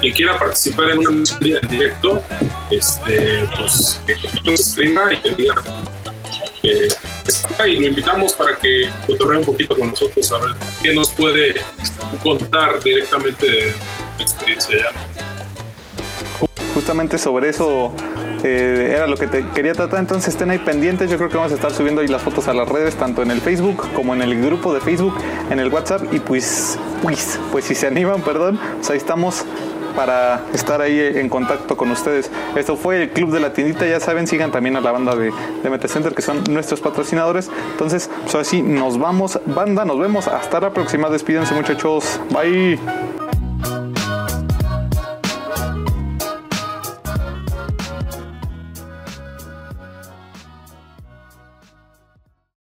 quien 0.00 0.12
quiera 0.14 0.38
participar 0.38 0.90
en 0.90 0.98
una 0.98 1.24
en 1.40 1.68
directo, 1.68 2.22
este, 2.70 3.48
pues 3.56 4.00
que 4.06 4.14
nos 4.50 4.60
escriba 4.60 5.12
y 5.12 5.16
que 5.18 5.30
diga 5.34 5.54
que 6.62 6.88
está 7.26 7.66
y 7.66 7.78
lo 7.80 7.86
invitamos 7.86 8.34
para 8.34 8.56
que 8.56 8.88
cotorree 9.06 9.38
un 9.38 9.44
poquito 9.44 9.76
con 9.76 9.90
nosotros 9.90 10.30
a 10.32 10.38
ver 10.38 10.50
qué 10.82 10.92
nos 10.94 11.10
puede 11.10 11.54
contar 12.22 12.82
directamente 12.82 13.46
de 13.46 13.74
experiencia 14.18 14.76
ya. 14.76 16.46
Justamente 16.74 17.18
sobre 17.18 17.48
eso 17.48 17.94
eh, 18.42 18.92
era 18.94 19.06
lo 19.06 19.16
que 19.16 19.26
te 19.26 19.46
quería 19.48 19.72
tratar, 19.72 20.00
entonces 20.00 20.28
estén 20.28 20.50
ahí 20.50 20.58
pendientes. 20.58 21.10
Yo 21.10 21.16
creo 21.16 21.28
que 21.28 21.36
vamos 21.36 21.52
a 21.52 21.54
estar 21.54 21.72
subiendo 21.72 22.00
ahí 22.00 22.08
las 22.08 22.22
fotos 22.22 22.48
a 22.48 22.54
las 22.54 22.68
redes, 22.68 22.96
tanto 22.96 23.22
en 23.22 23.30
el 23.30 23.40
Facebook 23.40 23.88
como 23.94 24.14
en 24.14 24.22
el 24.22 24.40
grupo 24.40 24.72
de 24.72 24.80
Facebook, 24.80 25.14
en 25.50 25.58
el 25.58 25.72
WhatsApp. 25.72 26.02
Y 26.12 26.20
pues, 26.20 26.78
pues, 27.02 27.38
pues 27.52 27.64
si 27.64 27.74
se 27.74 27.86
animan, 27.86 28.22
perdón, 28.22 28.58
pues 28.78 28.90
ahí 28.90 28.96
estamos 28.98 29.44
para 29.94 30.42
estar 30.54 30.80
ahí 30.80 30.98
en 30.98 31.28
contacto 31.28 31.76
con 31.76 31.90
ustedes. 31.90 32.30
Esto 32.56 32.76
fue 32.76 33.02
el 33.02 33.10
Club 33.10 33.32
de 33.32 33.40
la 33.40 33.52
Tiendita, 33.52 33.86
ya 33.86 34.00
saben, 34.00 34.26
sigan 34.26 34.50
también 34.50 34.76
a 34.76 34.80
la 34.80 34.92
banda 34.92 35.14
de, 35.14 35.30
de 35.30 36.14
que 36.14 36.22
son 36.22 36.42
nuestros 36.50 36.80
patrocinadores. 36.80 37.50
Entonces, 37.72 38.10
pues 38.22 38.34
así 38.34 38.62
nos 38.62 38.98
vamos, 38.98 39.38
banda, 39.46 39.84
nos 39.84 39.98
vemos, 39.98 40.28
hasta 40.28 40.60
la 40.60 40.70
próxima, 40.70 41.08
despídense 41.08 41.54
muchachos, 41.54 42.20
bye. 42.30 43.09